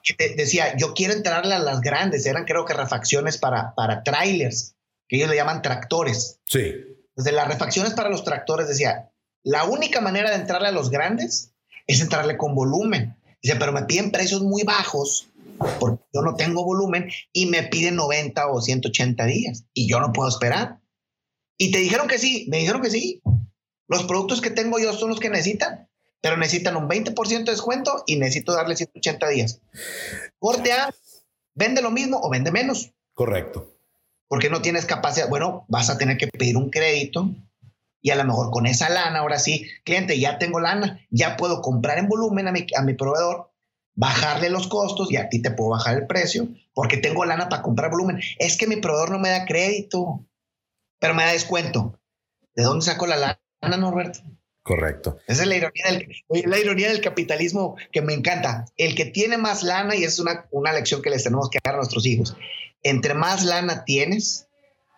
[0.05, 2.27] que decía, yo quiero entrarle a las grandes.
[2.27, 4.77] Eran creo que refacciones para, para trailers
[5.09, 6.41] que ellos le llaman tractores.
[6.45, 6.75] Sí.
[7.17, 11.55] Desde las refacciones para los tractores decía, la única manera de entrarle a los grandes
[11.87, 13.17] es entrarle con volumen.
[13.43, 15.31] Dice, pero me piden precios muy bajos
[15.81, 20.13] porque yo no tengo volumen y me piden 90 o 180 días y yo no
[20.13, 20.83] puedo esperar.
[21.57, 23.23] Y te dijeron que sí, me dijeron que sí.
[23.89, 25.89] Los productos que tengo yo son los que necesitan,
[26.21, 29.61] pero necesitan un 20% de descuento y necesito darle 180 días.
[30.39, 30.95] Corte A,
[31.55, 32.93] vende lo mismo o vende menos.
[33.15, 33.79] Correcto
[34.29, 35.29] porque no tienes capacidad.
[35.29, 37.31] Bueno, vas a tener que pedir un crédito
[38.01, 41.61] y a lo mejor con esa lana, ahora sí, cliente, ya tengo lana, ya puedo
[41.63, 43.51] comprar en volumen a mi, a mi proveedor,
[43.95, 47.63] bajarle los costos y a ti te puedo bajar el precio porque tengo lana para
[47.63, 48.21] comprar volumen.
[48.39, 50.25] Es que mi proveedor no me da crédito,
[51.01, 51.99] pero me da descuento.
[52.55, 53.17] ¿De dónde saco la
[53.63, 54.21] lana, Norberto?
[54.69, 55.17] Correcto.
[55.27, 58.67] Esa es la ironía del, la ironía del capitalismo que me encanta.
[58.77, 61.73] El que tiene más lana, y es una, una lección que les tenemos que dar
[61.73, 62.37] a nuestros hijos,
[62.83, 64.47] entre más lana tienes,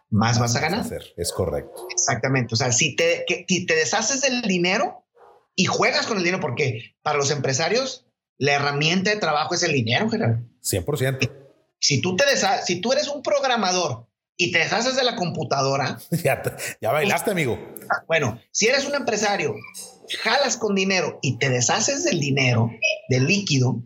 [0.09, 0.85] más vas a ganar.
[1.17, 1.87] Es correcto.
[1.93, 2.55] Exactamente.
[2.55, 5.05] O sea, si te, te deshaces del dinero
[5.55, 8.09] y juegas con el dinero, porque para los empresarios
[8.39, 10.41] la herramienta de trabajo es el dinero, Gerardo.
[10.65, 11.31] 100%.
[11.79, 12.25] Si tú, te
[12.67, 14.09] si tú eres un programador
[14.41, 15.99] y te deshaces de la computadora.
[16.25, 16.43] ya,
[16.81, 17.59] ya bailaste, amigo.
[18.07, 19.55] Bueno, si eres un empresario,
[20.23, 22.71] jalas con dinero y te deshaces del dinero,
[23.11, 23.83] del líquido,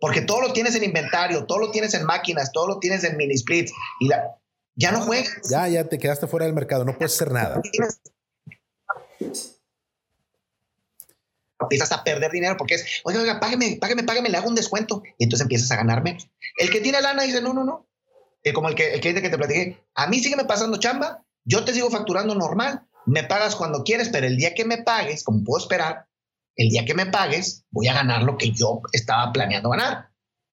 [0.00, 3.18] porque todo lo tienes en inventario, todo lo tienes en máquinas, todo lo tienes en
[3.18, 4.34] mini splits y la,
[4.76, 5.30] ya no juegas.
[5.50, 7.60] Ya, ya te quedaste fuera del mercado, no puedes hacer nada.
[11.60, 15.02] Empiezas a perder dinero porque es, oiga, oiga, págame, págame, págame, le hago un descuento
[15.18, 16.30] y entonces empiezas a ganar menos.
[16.56, 17.87] El que tiene lana dice, no, no, no.
[18.42, 21.64] Eh, como el que el cliente que te platiqué, a mí sígueme pasando chamba, yo
[21.64, 25.44] te sigo facturando normal, me pagas cuando quieres, pero el día que me pagues, como
[25.44, 26.06] puedo esperar,
[26.56, 30.10] el día que me pagues, voy a ganar lo que yo estaba planeando ganar,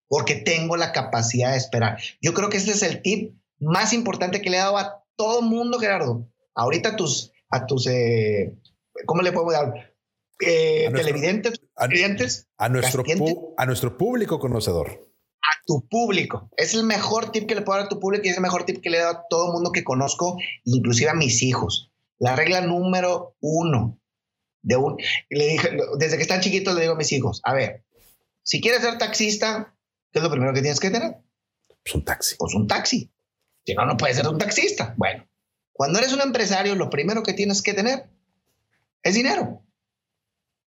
[0.08, 2.00] porque tengo la capacidad de esperar.
[2.22, 5.42] Yo creo que ese es el tip más importante que le he dado a todo
[5.42, 6.30] mundo, Gerardo.
[6.54, 8.56] Ahorita a tus, a tus, eh,
[9.06, 9.94] ¿cómo le puedo dar?
[10.40, 13.04] Eh, televidentes, a, clientes, a nuestro,
[13.58, 15.10] a nuestro público conocedor.
[15.48, 16.50] A tu público.
[16.58, 18.66] Es el mejor tip que le puedo dar a tu público y es el mejor
[18.66, 21.92] tip que le he dado a todo el mundo que conozco, inclusive a mis hijos.
[22.18, 24.00] La regla número uno
[24.62, 24.98] de un,
[25.30, 27.86] le dije, desde que están chiquitos le digo a mis hijos, a ver,
[28.42, 29.76] si quieres ser taxista,
[30.12, 31.18] ¿qué es lo primero que tienes que tener?
[31.84, 32.36] Pues un taxi.
[32.38, 33.12] Pues un taxi.
[33.66, 34.96] Si no, no puedes ser un taxista.
[34.98, 35.28] Bueno,
[35.72, 38.10] cuando eres un empresario, lo primero que tienes que tener
[39.04, 39.65] es dinero.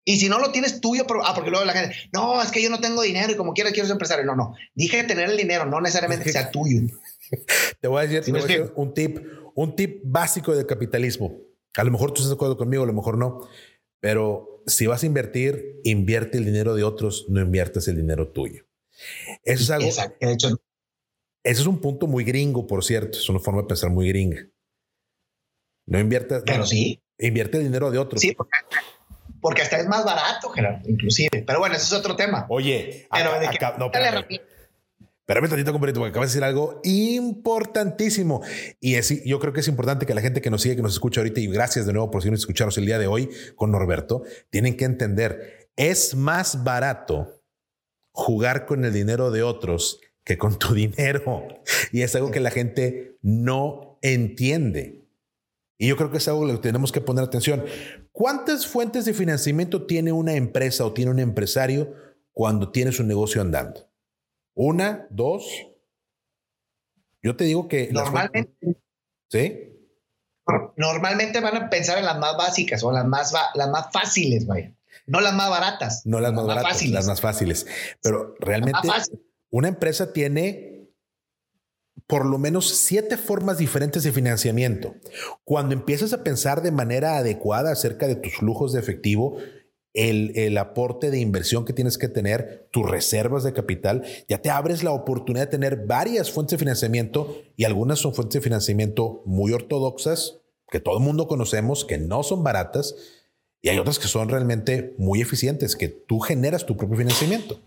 [0.09, 2.71] Y si no lo tienes tuyo, ah, porque luego la gente, no, es que yo
[2.71, 4.25] no tengo dinero y como quiera quiero ser empresario.
[4.25, 4.55] No, no.
[4.73, 6.83] Dije tener el dinero, no necesariamente sea tuyo.
[7.81, 9.19] te voy a decir, un tip,
[9.57, 11.37] un tip básico del capitalismo.
[11.77, 13.49] A lo mejor tú estás de acuerdo conmigo, a lo mejor no.
[13.99, 18.65] Pero si vas a invertir, invierte el dinero de otros, no inviertes el dinero tuyo.
[19.43, 19.89] Eso es algo.
[19.89, 20.29] Exacto.
[21.43, 23.19] Eso es un punto muy gringo, por cierto.
[23.19, 24.49] Es una forma de pensar muy gringa.
[25.87, 26.45] No inviertes.
[26.47, 27.03] Pero sí.
[27.19, 28.21] Invierte el dinero de otros.
[28.21, 28.53] Sí, porque
[29.47, 31.45] porque hasta es más barato, Gerardo, inclusive.
[31.47, 32.47] Pero bueno, eso es otro tema.
[32.49, 38.43] Oye, pero de que no, espérame, tantito, compadrito, porque acabas de decir algo importantísimo.
[38.81, 40.95] Y es, yo creo que es importante que la gente que nos sigue, que nos
[40.95, 43.71] escucha ahorita, y gracias de nuevo por si nos escucharos el día de hoy con
[43.71, 47.41] Norberto, tienen que entender, es más barato
[48.11, 51.47] jugar con el dinero de otros que con tu dinero.
[51.93, 55.06] Y es algo que la gente no entiende.
[55.79, 57.65] Y yo creo que es algo que tenemos que poner atención.
[58.13, 61.95] ¿Cuántas fuentes de financiamiento tiene una empresa o tiene un empresario
[62.33, 63.89] cuando tiene su negocio andando?
[64.55, 65.07] ¿Una?
[65.11, 65.45] ¿Dos?
[67.23, 67.91] Yo te digo que...
[67.93, 68.57] Normalmente...
[69.29, 69.73] ¿Sí?
[70.77, 74.73] Normalmente van a pensar en las más básicas o las más, las más fáciles, vaya.
[75.07, 76.07] No las más baratas.
[76.07, 77.67] No las, más, baratas, las más fáciles.
[78.01, 78.89] Pero realmente
[79.51, 80.76] una empresa tiene
[82.07, 84.95] por lo menos siete formas diferentes de financiamiento.
[85.45, 89.39] Cuando empiezas a pensar de manera adecuada acerca de tus flujos de efectivo,
[89.97, 94.85] el, aporte de inversión que tienes que tener, tus reservas de capital, ya te abres
[94.85, 99.53] la oportunidad de tener varias fuentes de financiamiento y algunas son fuentes de financiamiento muy
[99.53, 100.41] ortodoxas,
[100.71, 102.95] que todo el mundo conocemos, que no son baratas,
[103.63, 107.59] y hay otras que son realmente muy eficientes, que tú generas tu propio financiamiento.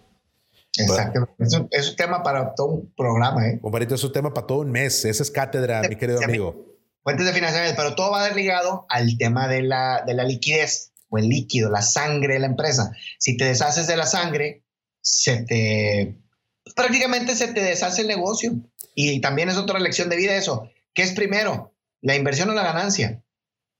[0.77, 1.27] Exacto.
[1.39, 3.59] Es un, tema para todo un programa, ¿eh?
[3.61, 5.03] Comparito, es un tema para todo un mes.
[5.05, 6.77] Esa es cátedra, mi querido amigo.
[7.03, 11.17] Fuentes de financiamiento, pero todo va ligado al tema de la, de la liquidez o
[11.17, 12.91] el líquido, la sangre de la empresa.
[13.17, 14.63] Si te deshaces de la sangre,
[15.01, 16.17] se te
[16.75, 18.53] prácticamente se te deshace el negocio.
[18.95, 20.69] Y también es otra lección de vida eso.
[20.93, 21.73] ¿Qué es primero?
[22.01, 23.23] ¿La inversión o la ganancia?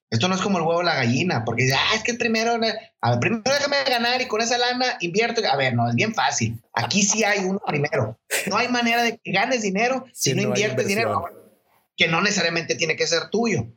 [0.10, 2.58] Esto no es como el huevo o la gallina, porque ah, es que primero, a
[2.58, 5.42] ver, primero déjame ganar y con esa lana invierto.
[5.48, 6.60] A ver, no, es bien fácil.
[6.74, 8.20] Aquí sí hay uno primero.
[8.48, 11.26] No hay manera de que ganes dinero si, no, inviertes dinero,
[11.96, 13.68] que no necesariamente tiene que ser tuyo.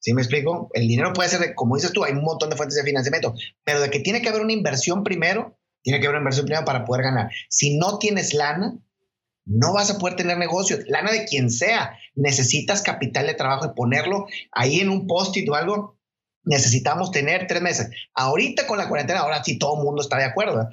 [0.00, 0.70] ¿Sí me explico?
[0.74, 3.80] El dinero puede ser, como dices tú, hay un montón de fuentes de financiamiento, pero
[3.80, 6.84] de que tiene que haber una inversión primero, tiene que haber una inversión primero para
[6.84, 7.30] poder ganar.
[7.48, 8.78] Si no tienes lana,
[9.48, 11.98] no vas a poder tener negocio, lana de quien sea.
[12.14, 15.96] Necesitas capital de trabajo y ponerlo ahí en un post-it o algo.
[16.44, 17.90] Necesitamos tener tres meses.
[18.14, 20.68] Ahorita con la cuarentena, ahora sí todo el mundo está de acuerdo.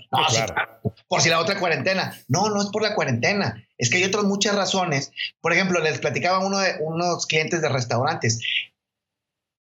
[1.08, 2.18] por si la otra cuarentena.
[2.28, 3.66] No, no es por la cuarentena.
[3.78, 5.12] Es que hay otras muchas razones.
[5.42, 8.42] Por ejemplo, les platicaba uno de unos clientes de restaurantes.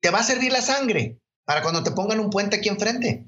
[0.01, 3.25] Te va a servir la sangre para cuando te pongan un puente aquí enfrente.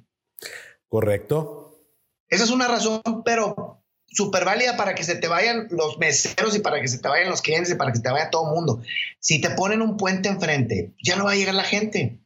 [0.88, 1.84] Correcto.
[2.30, 3.81] Esa es una razón, pero
[4.12, 7.30] súper válida para que se te vayan los meseros y para que se te vayan
[7.30, 8.82] los clientes y para que se te vaya todo el mundo.
[9.20, 12.20] Si te ponen un puente enfrente, ya no va a llegar la gente.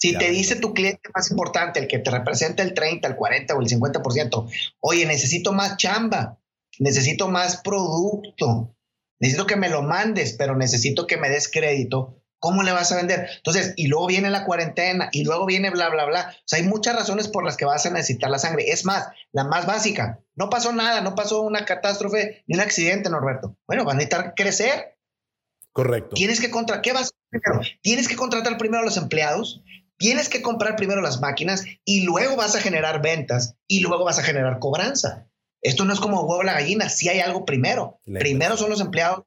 [0.00, 3.54] Si te dice tu cliente más importante, el que te representa el 30, el 40
[3.54, 4.48] o el 50%,
[4.80, 6.38] oye, necesito más chamba,
[6.78, 8.76] necesito más producto,
[9.18, 12.96] necesito que me lo mandes, pero necesito que me des crédito ¿Cómo le vas a
[12.96, 13.28] vender?
[13.36, 16.34] Entonces, y luego viene la cuarentena y luego viene bla, bla, bla.
[16.36, 18.70] O sea, hay muchas razones por las que vas a necesitar la sangre.
[18.70, 23.10] Es más, la más básica, no pasó nada, no pasó una catástrofe ni un accidente,
[23.10, 23.56] Norberto.
[23.66, 24.96] Bueno, van a necesitar crecer.
[25.72, 26.14] Correcto.
[26.14, 27.60] Tienes que contratar, ¿qué vas primero?
[27.82, 29.62] Tienes que contratar primero a los empleados,
[29.96, 34.18] tienes que comprar primero las máquinas y luego vas a generar ventas y luego vas
[34.18, 35.28] a generar cobranza.
[35.60, 38.00] Esto no es como huevo la gallina, si hay algo primero.
[38.04, 39.24] Primero son los empleados,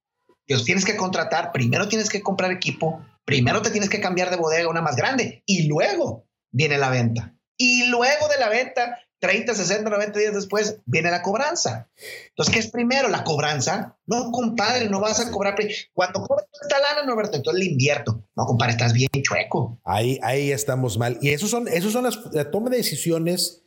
[0.51, 4.37] los tienes que contratar, primero tienes que comprar equipo, primero te tienes que cambiar de
[4.37, 7.35] bodega a una más grande y luego viene la venta.
[7.57, 11.89] Y luego de la venta 30, 60, 90 días después viene la cobranza.
[12.29, 13.07] Entonces, ¿qué es primero?
[13.07, 13.97] La cobranza.
[14.07, 15.55] No, compadre, no vas a cobrar.
[15.93, 18.27] Cuando cobras esta lana, Norberto, entonces le invierto.
[18.35, 19.79] No, compadre, estás bien chueco.
[19.85, 21.19] Ahí, ahí estamos mal.
[21.21, 23.63] Y esos son, esos son las la toma de decisiones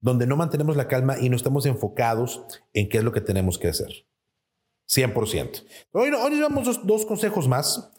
[0.00, 2.42] donde no mantenemos la calma y no estamos enfocados
[2.74, 4.06] en qué es lo que tenemos que hacer.
[4.88, 5.64] 100%.
[5.92, 7.90] Hoy, hoy damos dos, dos consejos más.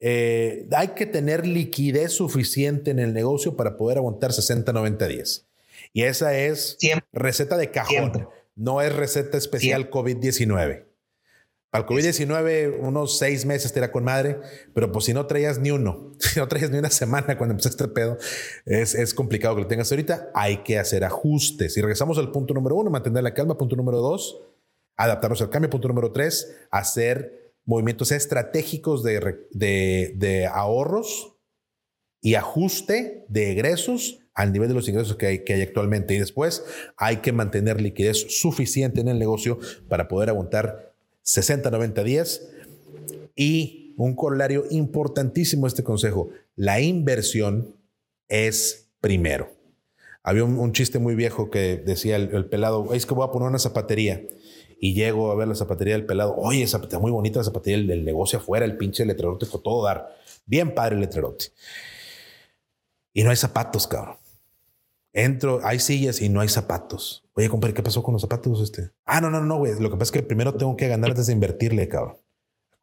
[0.00, 5.46] Eh, hay que tener liquidez suficiente en el negocio para poder aguantar 60, 90 días.
[5.92, 6.76] Y esa es
[7.12, 10.84] receta de cajón, no es receta especial COVID-19.
[11.70, 14.38] Para el COVID-19, unos seis meses te era con madre,
[14.74, 17.84] pero pues si no traías ni uno, si no traías ni una semana cuando empezaste
[17.84, 18.18] el pedo,
[18.66, 20.30] es, es complicado que lo tengas ahorita.
[20.34, 21.76] Hay que hacer ajustes.
[21.76, 23.56] Y regresamos al punto número uno, mantener la calma.
[23.56, 24.38] Punto número dos,
[24.96, 25.70] adaptarnos al cambio.
[25.70, 31.36] Punto número tres, hacer movimientos estratégicos de, de, ahorros
[32.20, 36.14] y ajuste de egresos al nivel de los ingresos que hay, que hay actualmente.
[36.14, 36.64] Y después
[36.96, 40.92] hay que mantener liquidez suficiente en el negocio para poder aguantar
[41.22, 42.42] 60, 90 días.
[43.36, 47.74] Y un corolario importantísimo este consejo, la inversión
[48.28, 49.50] es primero.
[50.22, 53.58] Había un, chiste muy viejo que decía el, pelado, es que voy a poner una
[53.58, 54.22] zapatería.
[54.80, 56.34] Y llego a ver la zapatería del pelado.
[56.36, 60.16] Oye, zapatería muy bonita la zapatería del, negocio afuera, el pinche letrerote con todo dar.
[60.46, 61.46] Bien padre el letrerote.
[63.12, 64.16] Y no hay zapatos, cabrón.
[65.12, 67.24] Entro, hay sillas y no hay zapatos.
[67.34, 68.60] Oye, compadre, ¿qué pasó con los zapatos?
[68.60, 68.90] Este?
[69.04, 69.78] Ah, no, no, no, güey.
[69.78, 72.16] Lo que pasa es que primero tengo que ganar antes de invertirle, cabrón.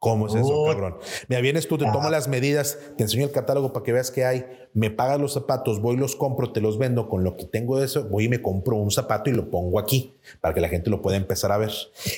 [0.02, 0.96] ¿Cómo es eso, cabrón?
[1.28, 4.24] Mira, vienes tú, te tomo las medidas, te enseño el catálogo para que veas qué
[4.24, 4.44] hay,
[4.74, 7.84] me pagas los zapatos, voy, los compro, te los vendo con lo que tengo de
[7.84, 10.90] eso, voy y me compro un zapato y lo pongo aquí para que la gente
[10.90, 11.70] lo pueda empezar a ver.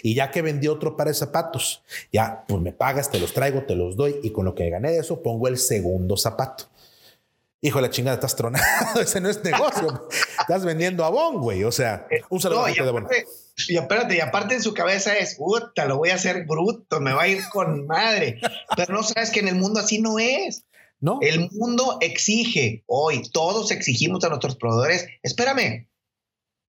[0.03, 3.65] Y ya que vendí otro par de zapatos, ya pues me pagas, te los traigo,
[3.65, 6.65] te los doy y con lo que gané de eso pongo el segundo zapato.
[7.61, 8.65] Hijo de la chingada, estás tronado.
[9.03, 10.09] Ese no es negocio.
[10.41, 11.65] estás vendiendo a Bon, güey.
[11.65, 13.07] O sea, un saludo de Bon.
[13.69, 17.13] Y espérate, y aparte en su cabeza es, puta, lo voy a hacer bruto, me
[17.13, 18.41] va a ir con madre.
[18.77, 20.65] Pero no sabes que en el mundo así no es.
[21.01, 21.19] No.
[21.21, 25.89] El mundo exige hoy, todos exigimos a nuestros proveedores, espérame,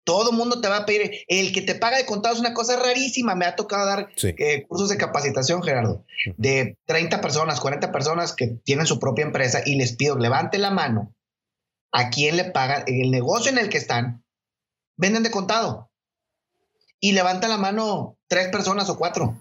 [0.04, 1.24] todo el mundo te va a pedir.
[1.28, 3.34] El que te paga de contado es una cosa rarísima.
[3.34, 6.04] Me ha tocado dar eh, cursos de capacitación, Gerardo,
[6.36, 10.70] de 30 personas, 40 personas que tienen su propia empresa y les pido, levante la
[10.70, 11.14] mano
[11.92, 14.24] a quién le pagan en el negocio en el que están,
[14.96, 15.90] venden de contado.
[17.04, 19.38] Y levanta la mano tres personas o cuatro.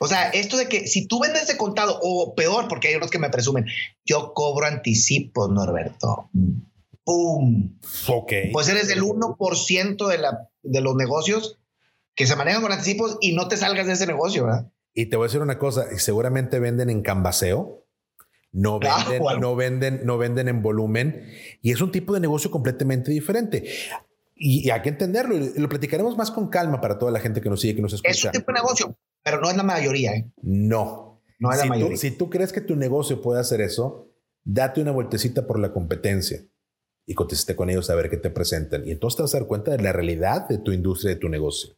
[0.00, 3.12] O sea, esto de que si tú vendes de contado, o peor, porque hay unos
[3.12, 3.66] que me presumen,
[4.04, 6.28] yo cobro anticipos, Norberto.
[7.04, 7.78] ¡Pum!
[8.08, 8.32] Ok.
[8.52, 11.60] Pues eres el 1% de, la, de los negocios
[12.16, 14.68] que se manejan con anticipos y no te salgas de ese negocio, ¿verdad?
[14.92, 17.86] Y te voy a decir una cosa, seguramente venden en cambaseo,
[18.50, 21.30] no ah, venden, no venden, no venden en volumen
[21.62, 23.64] y es un tipo de negocio completamente diferente.
[24.42, 25.36] Y, hay que entenderlo.
[25.36, 27.92] Y lo platicaremos más con calma para toda la gente que nos sigue, que nos
[27.92, 28.10] escucha.
[28.10, 30.12] Es un tipo de negocio, pero no es la mayoría.
[30.12, 30.32] ¿eh?
[30.40, 31.22] No.
[31.38, 31.98] No es la mayoría.
[31.98, 34.10] si tú crees que tu negocio puede hacer eso,
[34.42, 36.42] date una vueltecita por la competencia
[37.06, 38.88] y conteste con ellos a ver qué te presentan.
[38.88, 41.28] Y entonces te vas a dar cuenta de la realidad de tu industria, de tu
[41.28, 41.76] negocio.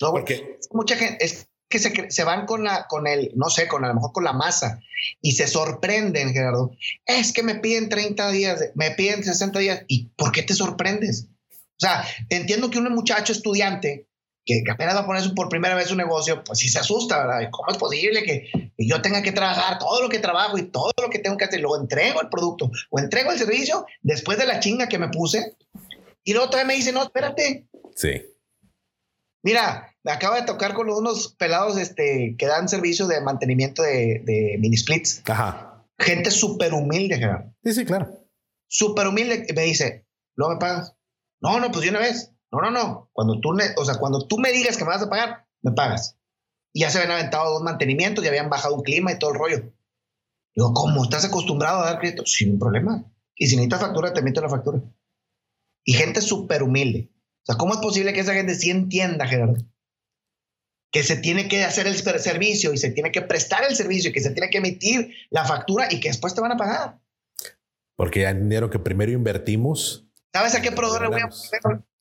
[0.00, 3.66] No, porque mucha gente es que se, se, van con la, con el, no sé,
[3.66, 4.78] con a lo mejor con la masa
[5.20, 6.70] y se sorprenden, Gerardo.
[7.06, 9.82] Es que me piden 30 días, me piden 60 días.
[9.88, 11.28] ¿Y por qué te sorprendes?
[11.76, 14.08] O sea, entiendo que un muchacho estudiante
[14.46, 17.50] que, apenas va a poner por primera vez un negocio, pues sí se asusta, ¿verdad?
[17.50, 21.10] ¿Cómo es posible que, yo tenga que trabajar todo lo que trabajo y todo lo
[21.10, 21.60] que tengo que hacer?
[21.60, 25.56] Luego entrego el producto o entrego el servicio después de la chinga que me puse
[26.24, 27.68] y luego todavía me dice, no, espérate.
[27.94, 28.22] Sí.
[29.42, 34.22] Mira, me acaba de tocar con unos pelados este, que dan servicio de mantenimiento de,
[34.24, 35.22] de mini splits.
[35.26, 35.84] Ajá.
[35.98, 37.54] Gente súper humilde, Gerardo.
[37.62, 38.26] Sí, sí, claro.
[38.68, 39.46] Súper humilde.
[39.54, 40.06] Me dice,
[40.36, 40.95] ¿no me pagas?
[41.40, 42.32] No, no, pues de una vez.
[42.50, 43.10] No, no, no.
[43.12, 46.18] Cuando tú, o sea, cuando tú me digas que me vas a pagar, me pagas.
[46.72, 49.38] Y ya se habían aventado dos mantenimientos, ya habían bajado un clima y todo el
[49.38, 49.72] rollo.
[50.54, 51.04] Digo, ¿cómo?
[51.04, 52.24] ¿Estás acostumbrado a dar crédito?
[52.24, 53.04] Sin problema.
[53.34, 54.82] Y si necesitas factura, te meto la factura.
[55.84, 57.10] Y gente súper humilde.
[57.42, 59.56] O sea, ¿cómo es posible que esa gente sí entienda, Gerardo?
[60.90, 64.12] Que se tiene que hacer el servicio y se tiene que prestar el servicio y
[64.12, 67.00] que se tiene que emitir la factura y que después te van a pagar.
[67.94, 70.05] Porque ya entendieron que primero invertimos.
[70.36, 71.30] ¿Sabes a qué proveedor le voy a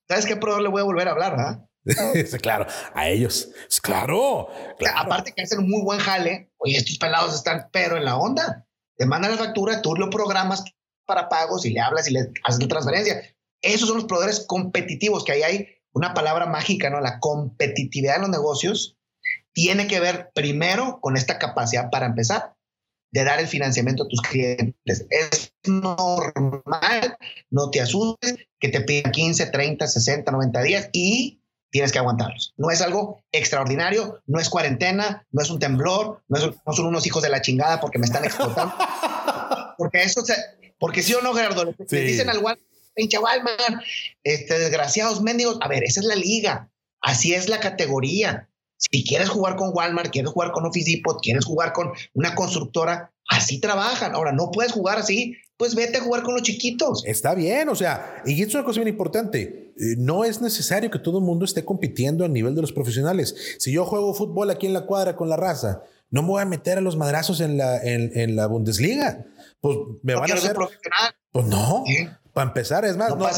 [0.09, 1.35] ¿Sabes qué proveedor le voy a volver a hablar?
[1.39, 1.65] ¿ah?
[2.41, 3.47] claro, a ellos.
[3.81, 4.49] Claro,
[4.93, 6.51] Aparte que hacen un muy buen jale.
[6.57, 8.67] Oye, estos pelados están pero en la onda.
[8.97, 10.65] Te mandan la factura, tú lo programas
[11.05, 13.21] para pagos y le hablas y le haces la transferencia.
[13.61, 16.99] Esos son los proveedores competitivos, que ahí hay una palabra mágica, ¿no?
[16.99, 18.97] La competitividad en los negocios
[19.53, 22.54] tiene que ver primero con esta capacidad para empezar
[23.15, 25.05] de dar el financiamiento a tus clientes.
[25.09, 27.17] Es normal,
[27.49, 31.41] no te asustes, que te pidan 15, 30, 60, 90 días y
[31.71, 32.53] tienes que aguantarlos.
[32.57, 36.39] No es algo extraordinario, no es cuarentena, no es un temblor, no,
[36.73, 38.75] son unos hijos de la chingada porque me están explotando.
[39.77, 40.21] porque eso,
[40.77, 42.43] porque si o no, Gerardo, le, dicen al
[42.95, 43.81] pinche Walmart,
[44.25, 45.57] este, desgraciados mendigos.
[45.61, 48.49] A ver, esa es la liga, así es la categoría.
[48.91, 53.11] Si quieres jugar con Walmart, quieres jugar con Office Depot, quieres jugar con una constructora,
[53.27, 54.13] así trabajan.
[54.13, 57.03] Ahora, no puedes jugar así, pues vete a jugar con los chiquitos.
[57.05, 59.73] Está bien, o sea, y es una cosa bien importante.
[59.77, 63.35] Eh, no es necesario que todo el mundo esté compitiendo a nivel de los profesionales.
[63.59, 66.45] Si yo juego fútbol aquí en la cuadra con la raza, no me voy a
[66.45, 69.25] meter a los madrazos en la, en, la Bundesliga.
[69.59, 70.53] Pues me van a hacer.
[70.53, 71.15] profesional.
[71.31, 71.83] Pues no.
[72.33, 73.29] Para empezar, es más, no,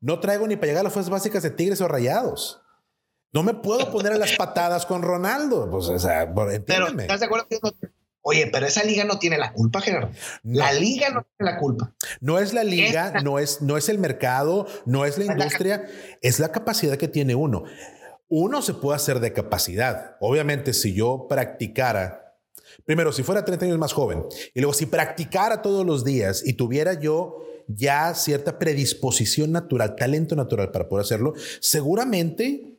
[0.00, 2.60] no, traigo ni para llegar a las fuerzas básicas de Tigres o Rayados.
[3.32, 5.68] No me puedo poner a las patadas con Ronaldo.
[5.70, 6.32] Pues, o sea,
[6.66, 7.46] Pero, ¿estás de acuerdo
[8.28, 10.10] Oye, pero esa liga no tiene la culpa, Gerardo.
[10.42, 11.94] La liga no tiene la culpa.
[12.20, 15.86] No es la liga, no es, no es el mercado, no es la industria,
[16.22, 17.62] es la capacidad que tiene uno.
[18.26, 20.16] Uno se puede hacer de capacidad.
[20.18, 22.36] Obviamente, si yo practicara,
[22.84, 24.24] primero, si fuera 30 años más joven,
[24.54, 30.34] y luego si practicara todos los días y tuviera yo ya cierta predisposición natural, talento
[30.34, 32.75] natural para poder hacerlo, seguramente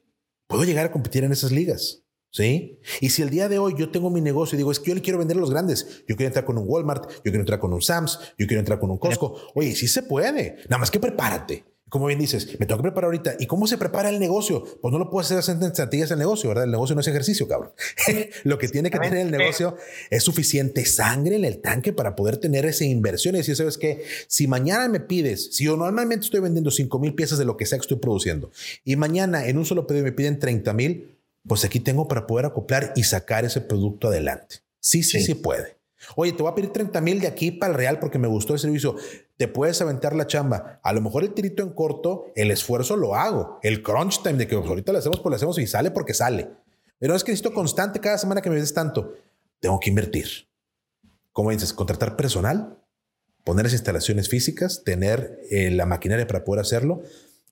[0.48, 2.04] puedo llegar a competir en esas ligas.
[2.30, 2.80] ¿Sí?
[3.00, 4.96] Y si el día de hoy yo tengo mi negocio y digo, es que yo
[4.96, 7.60] le quiero vender a los grandes, yo quiero entrar con un Walmart, yo quiero entrar
[7.60, 10.92] con un Sams, yo quiero entrar con un Costco, oye, sí se puede, nada más
[10.92, 11.64] que prepárate.
[11.90, 13.36] Como bien dices, me tengo que preparar ahorita.
[13.40, 14.64] ¿Y cómo se prepara el negocio?
[14.82, 16.66] Pues no lo puedo hacer en sentillas el negocio, ¿verdad?
[16.66, 17.72] El negocio no es ejercicio, cabrón.
[18.44, 19.78] lo que tiene que tener el negocio
[20.10, 24.04] es suficiente sangre en el tanque para poder tener esa inversión y decir, ¿sabes qué?
[24.28, 27.66] Si mañana me pides, si yo normalmente estoy vendiendo 5 mil piezas de lo que
[27.66, 28.52] sea que estoy produciendo
[28.84, 31.18] y mañana en un solo pedido me piden 30 mil,
[31.48, 34.58] pues aquí tengo para poder acoplar y sacar ese producto adelante.
[34.80, 35.78] Sí, sí, sí, puede.
[36.16, 38.54] Oye, te voy a pedir 30 mil de aquí para el real porque me gustó
[38.54, 38.96] el servicio.
[39.38, 40.80] Te puedes aventar la chamba.
[40.84, 43.60] A lo mejor el tirito en corto, el esfuerzo lo hago.
[43.62, 46.50] El crunch time de que ahorita lo hacemos, pues lo hacemos y sale porque sale.
[47.00, 49.14] Pero es que necesito constante cada semana que me des tanto.
[49.60, 50.28] Tengo que invertir.
[51.32, 51.72] ¿Cómo dices?
[51.72, 52.84] Contratar personal,
[53.44, 57.04] poner las instalaciones físicas, tener eh, la maquinaria para poder hacerlo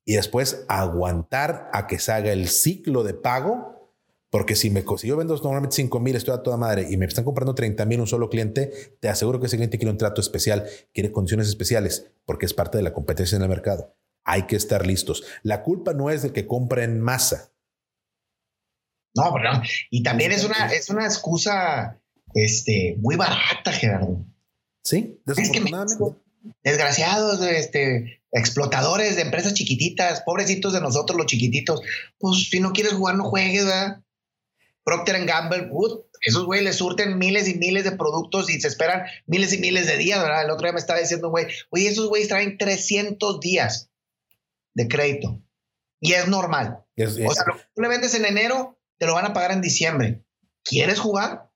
[0.05, 3.74] y después aguantar a que se haga el ciclo de pago
[4.35, 7.05] porque si, me, si yo vendo normalmente 5 mil, estoy a toda madre y me
[7.05, 8.69] están comprando 30 mil un solo cliente,
[8.99, 12.77] te aseguro que ese cliente quiere un trato especial, quiere condiciones especiales, porque es parte
[12.77, 13.95] de la competencia en el mercado.
[14.25, 15.23] Hay que estar listos.
[15.41, 17.53] La culpa no es de que compren masa.
[19.15, 19.51] No, pero
[19.89, 22.01] y también es una, es una excusa
[22.33, 24.25] este, muy barata, Gerardo.
[24.83, 26.19] Sí, desafortunadamente.
[26.61, 31.79] desgraciados, este, explotadores de empresas chiquititas, pobrecitos de nosotros los chiquititos.
[32.17, 34.01] Pues si no quieres jugar, no juegues, ¿verdad?
[34.85, 35.69] Procter Gamble,
[36.21, 39.87] esos güeyes les surten miles y miles de productos y se esperan miles y miles
[39.87, 40.45] de días, ¿verdad?
[40.45, 43.89] El otro día me estaba diciendo, güey, oye, esos güeyes traen 300 días
[44.75, 45.41] de crédito
[45.99, 46.85] y es normal.
[46.97, 49.61] o sea, lo que tú le vendes en enero, te lo van a pagar en
[49.61, 50.23] diciembre.
[50.63, 51.49] ¿Quieres jugar?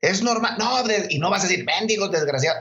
[0.00, 0.56] Es normal.
[0.58, 2.58] No, y no vas a decir, mendigos, desgraciado.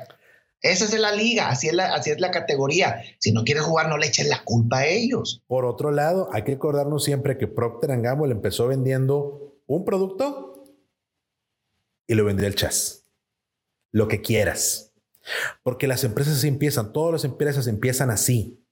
[0.62, 3.02] Esa es la liga, así es la, así es la categoría.
[3.20, 5.42] Si no quieres jugar, no le eches la culpa a ellos.
[5.48, 10.76] Por otro lado, hay que recordarnos siempre que Procter Gamble empezó vendiendo un producto
[12.06, 13.06] y lo vendría el chas.
[13.92, 14.94] Lo que quieras.
[15.64, 18.64] Porque las empresas empiezan, todas las empresas empiezan así.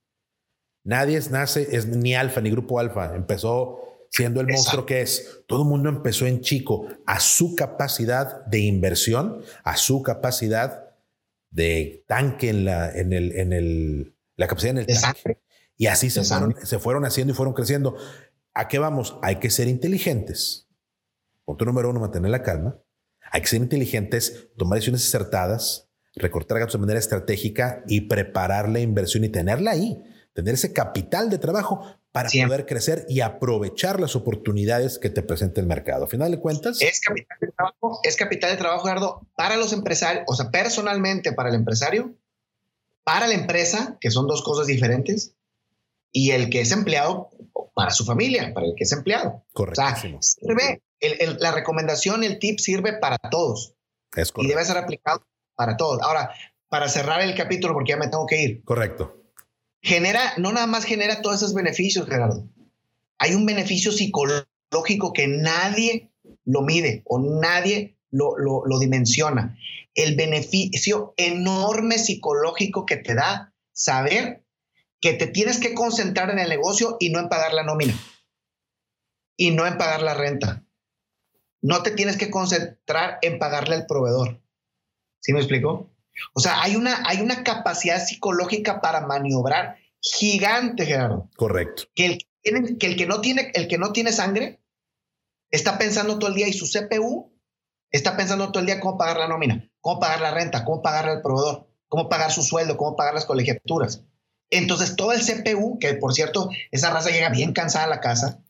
[0.84, 3.16] Nadie es, nace, es ni alfa ni grupo alfa.
[3.16, 3.80] Empezó
[4.12, 5.42] siendo el monstruo que es.
[5.48, 10.89] Todo el mundo empezó en chico a su capacidad de inversión, a su capacidad
[11.50, 15.42] de tanque en la, en el, en el, la capacidad en el tanque.
[15.78, 17.96] Y así se fueron, se fueron haciendo y fueron creciendo.
[18.54, 19.18] ¿A qué vamos?
[19.22, 20.68] Hay que ser inteligentes.
[21.46, 22.78] Punto número uno, mantener la calma.
[23.32, 28.80] Hay que ser inteligentes, tomar decisiones acertadas, recortar gastos de manera estratégica y preparar la
[28.80, 30.02] inversión y tenerla ahí.
[30.34, 35.62] Tener ese capital de trabajo para poder crecer y aprovechar las oportunidades que te presenta
[35.62, 36.06] el mercado.
[36.06, 36.82] A final de cuentas.
[36.82, 41.34] Es capital de trabajo, es capital de trabajo, Gerardo, para los empresarios, o sea, personalmente
[41.34, 42.16] para el empresario,
[43.04, 45.36] para la empresa, que son dos cosas diferentes,
[46.12, 47.30] y el que es empleado
[47.76, 49.46] para su familia, para el que es empleado.
[49.54, 49.82] Correcto.
[50.18, 50.82] O sirve,
[51.40, 53.76] la recomendación, el tip sirve para todos.
[54.16, 55.22] Es y debe ser aplicado
[55.56, 56.02] para todos.
[56.02, 56.34] Ahora,
[56.68, 58.64] para cerrar el capítulo, porque ya me tengo que ir.
[58.64, 59.19] Correcto
[59.82, 62.48] genera, no nada más genera todos esos beneficios, Gerardo.
[63.18, 66.12] Hay un beneficio psicológico que nadie
[66.46, 69.58] lo mide o nadie lo, lo, dimensiona.
[69.94, 74.44] El beneficio enorme psicológico que te da saber
[75.02, 77.94] que te tienes que concentrar en el negocio y no en pagar la nómina
[79.38, 80.66] y no en pagar la renta.
[81.62, 84.42] No te tienes que concentrar en pagarle al proveedor.
[85.20, 85.90] ¿Sí me explico?
[86.34, 91.30] O sea, hay una, hay una capacidad psicológica para maniobrar gigante, Gerardo.
[91.36, 91.84] Correcto.
[91.96, 92.06] Que
[92.44, 94.62] el, que el que no tiene, el que no tiene sangre
[95.52, 97.34] está pensando todo el día y su CPU
[97.92, 101.12] está pensando todo el día cómo pagar la nómina, cómo pagar la renta, cómo pagarle
[101.12, 104.04] al proveedor, cómo pagar su sueldo, cómo pagar las colegiaturas.
[104.52, 108.42] Entonces, todo el CPU, que por cierto, esa raza llega bien cansada a la casa,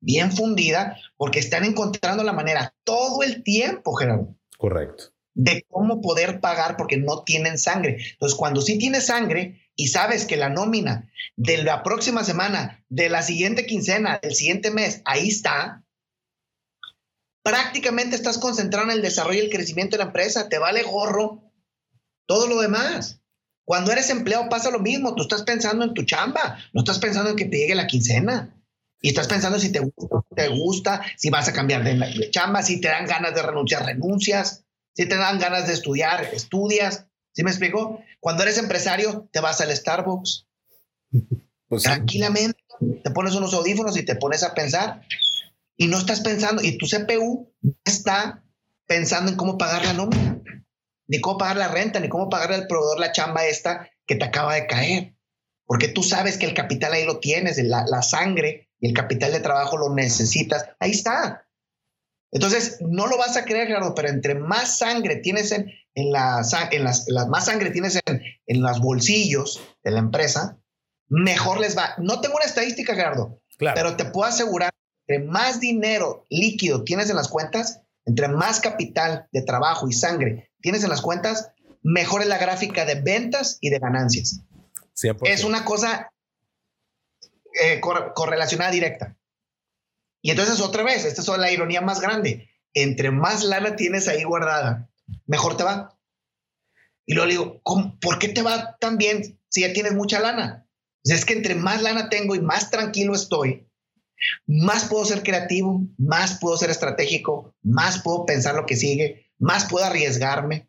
[0.00, 4.34] bien fundida, porque están encontrando la manera todo el tiempo, Gerardo.
[4.58, 5.15] Correcto.
[5.38, 7.98] De cómo poder pagar porque no tienen sangre.
[8.12, 13.10] Entonces, cuando sí tienes sangre y sabes que la nómina de la próxima semana, de
[13.10, 15.84] la siguiente quincena, del siguiente mes, ahí está,
[17.42, 20.48] prácticamente estás concentrado en el desarrollo y el crecimiento de la empresa.
[20.48, 21.52] Te vale gorro
[22.26, 23.20] todo lo demás.
[23.64, 25.14] Cuando eres empleado pasa lo mismo.
[25.14, 28.52] Tú estás pensando en tu chamba, no estás pensando en que te llegue la quincena.
[29.02, 32.80] Y estás pensando si te gusta, te gusta, si vas a cambiar de chamba, si
[32.80, 34.65] te dan ganas de renunciar, renuncias,
[34.96, 37.06] si te dan ganas de estudiar, estudias.
[37.32, 38.00] ¿Sí me explico?
[38.18, 40.46] Cuando eres empresario, te vas al Starbucks.
[41.68, 42.58] Pues Tranquilamente,
[43.04, 45.02] te pones unos audífonos y te pones a pensar.
[45.76, 47.52] Y no estás pensando, y tu CPU
[47.84, 48.42] está
[48.86, 50.40] pensando en cómo pagar la nómina,
[51.08, 54.24] ni cómo pagar la renta, ni cómo pagar al proveedor la chamba esta que te
[54.24, 55.14] acaba de caer.
[55.66, 59.32] Porque tú sabes que el capital ahí lo tienes, la, la sangre y el capital
[59.32, 61.45] de trabajo lo necesitas, ahí está.
[62.32, 66.42] Entonces, no lo vas a creer, Gerardo, pero entre más sangre tienes en, en, la,
[66.70, 70.58] en las, más sangre tienes en, en los bolsillos de la empresa,
[71.08, 71.94] mejor les va.
[71.98, 74.72] No tengo una estadística, Gerardo, pero te puedo asegurar,
[75.06, 80.50] entre más dinero líquido tienes en las cuentas, entre más capital de trabajo y sangre
[80.60, 81.52] tienes en las cuentas,
[81.82, 84.40] mejor es la gráfica de ventas y de ganancias.
[85.22, 86.10] Es una cosa
[87.62, 89.15] eh, correlacionada directa.
[90.22, 92.48] Y entonces otra vez, esta es la ironía más grande.
[92.74, 94.90] Entre más lana tienes ahí guardada,
[95.26, 95.98] mejor te va.
[97.06, 97.62] Y luego digo,
[98.00, 100.66] ¿por qué te va tan bien si ya tienes mucha lana?
[101.04, 103.68] Es que entre más lana tengo y más tranquilo estoy,
[104.46, 109.66] más puedo ser creativo, más puedo ser estratégico, más puedo pensar lo que sigue, más
[109.66, 110.68] puedo arriesgarme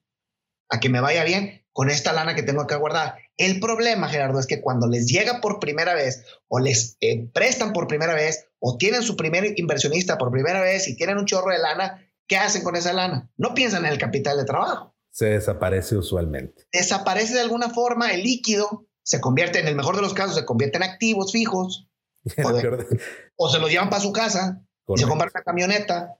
[0.69, 3.19] a que me vaya bien con esta lana que tengo acá guardada.
[3.37, 7.71] El problema, Gerardo, es que cuando les llega por primera vez o les eh, prestan
[7.71, 11.51] por primera vez o tienen su primer inversionista por primera vez y tienen un chorro
[11.51, 13.29] de lana, ¿qué hacen con esa lana?
[13.37, 14.95] No piensan en el capital de trabajo.
[15.11, 16.65] Se desaparece usualmente.
[16.71, 20.45] Desaparece de alguna forma el líquido, se convierte, en el mejor de los casos, se
[20.45, 21.87] convierte en activos fijos
[23.35, 26.17] o, se lo llevan para su casa y se compran una camioneta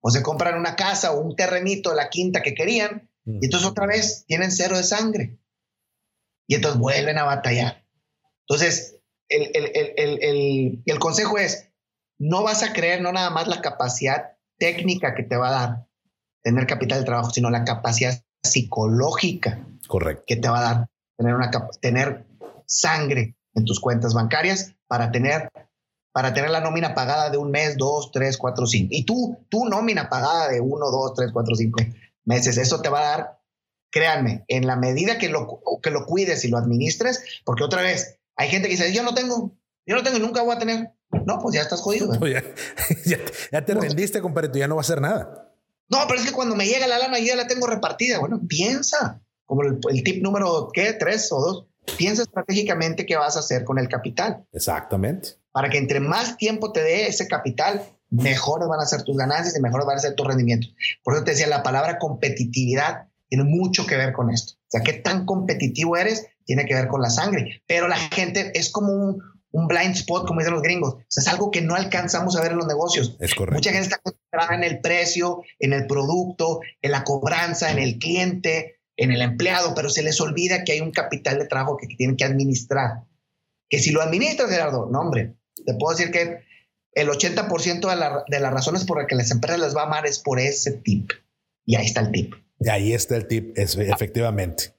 [0.00, 3.86] o se compran una casa o un terrenito, la quinta que querían y entonces otra
[3.86, 5.38] vez tienen cero de sangre.
[6.46, 7.84] Y entonces vuelven a batallar.
[8.46, 11.70] Entonces, el, el, el, consejo es,
[12.18, 15.86] no vas a creer no nada más la capacidad técnica que te va a dar
[16.42, 20.24] tener capital de trabajo, sino la capacidad psicológica Correcto.
[20.26, 21.50] que te va a dar tener, una,
[21.80, 22.26] tener
[22.66, 25.48] sangre en tus cuentas bancarias para tener,
[26.12, 28.90] para tener la nómina pagada de un mes, dos, tres, cuatro, cinco.
[28.92, 31.82] Y tú, tu nómina pagada de uno, dos, tres, cuatro, cinco
[32.24, 32.56] meses.
[32.56, 33.40] Eso te va a dar,
[33.90, 38.18] créanme, en la medida que lo, que lo cuides y lo administres, porque otra vez,
[38.36, 39.56] hay gente que dice, yo no tengo,
[39.86, 40.92] yo no tengo y nunca voy a tener.
[41.26, 42.12] No, pues ya estás jodido.
[43.52, 45.52] ya, te rendiste, compadre, tú ya no va a hacer nada.
[45.88, 48.18] No, pero es que cuando me llega la lana, yo ya la tengo repartida.
[48.18, 50.94] Bueno, piensa, como el, el tip número, ¿qué?
[50.94, 51.66] Tres o dos.
[51.98, 54.46] Piensa estratégicamente qué vas a hacer con el capital.
[54.52, 55.36] Exactamente.
[55.52, 57.82] Para que entre más tiempo te dé ese capital,
[58.14, 60.74] mejores van a ser tus ganancias y mejores van a ser tus rendimientos.
[61.02, 64.54] Por eso te decía, la palabra competitividad tiene mucho que ver con esto.
[64.54, 67.62] O sea, qué tan competitivo eres tiene que ver con la sangre.
[67.66, 70.94] Pero la gente es como un, un blind spot, como dicen los gringos.
[70.94, 73.16] O sea, es algo que no alcanzamos a ver en los negocios.
[73.20, 73.56] Es correcto.
[73.56, 77.98] Mucha gente está concentrada en el precio, en el producto, en la cobranza, en el
[77.98, 81.86] cliente, en el empleado, pero se les olvida que hay un capital de trabajo que
[81.86, 83.04] tienen que administrar.
[83.68, 86.44] Que si lo administras, Gerardo, no, hombre, te puedo decir que
[86.94, 89.86] el 80% de, la, de las razones por las que las empresas les va a
[89.86, 91.10] amar es por ese tip.
[91.64, 92.34] Y ahí está el tip.
[92.60, 94.74] Y ahí está el tip, es, efectivamente.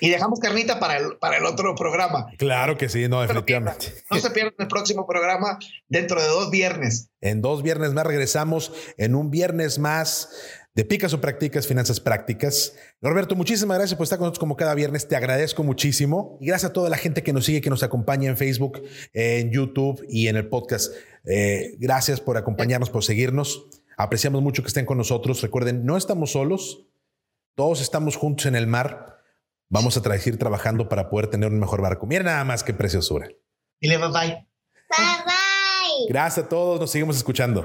[0.00, 2.26] Y dejamos carnita para el, para el otro programa.
[2.38, 3.92] Claro que sí, no, efectivamente.
[4.10, 5.58] No se pierdan el próximo programa
[5.88, 7.10] dentro de dos viernes.
[7.20, 10.30] En dos viernes más regresamos, en un viernes más
[10.74, 12.74] de Picas o Practicas, Finanzas Prácticas.
[13.00, 15.06] Roberto, muchísimas gracias por estar con nosotros como cada viernes.
[15.06, 16.36] Te agradezco muchísimo.
[16.40, 19.50] Y gracias a toda la gente que nos sigue, que nos acompaña en Facebook, en
[19.50, 20.92] YouTube y en el podcast.
[21.24, 23.66] Eh, gracias por acompañarnos, por seguirnos.
[23.96, 25.40] Apreciamos mucho que estén con nosotros.
[25.42, 26.86] Recuerden, no estamos solos.
[27.54, 29.18] Todos estamos juntos en el mar.
[29.68, 32.06] Vamos a seguir trabajando para poder tener un mejor barco.
[32.06, 33.28] Miren nada más qué preciosura.
[33.80, 34.28] Y le bye bye.
[34.28, 36.08] Bye bye.
[36.08, 36.80] Gracias a todos.
[36.80, 37.64] Nos seguimos escuchando.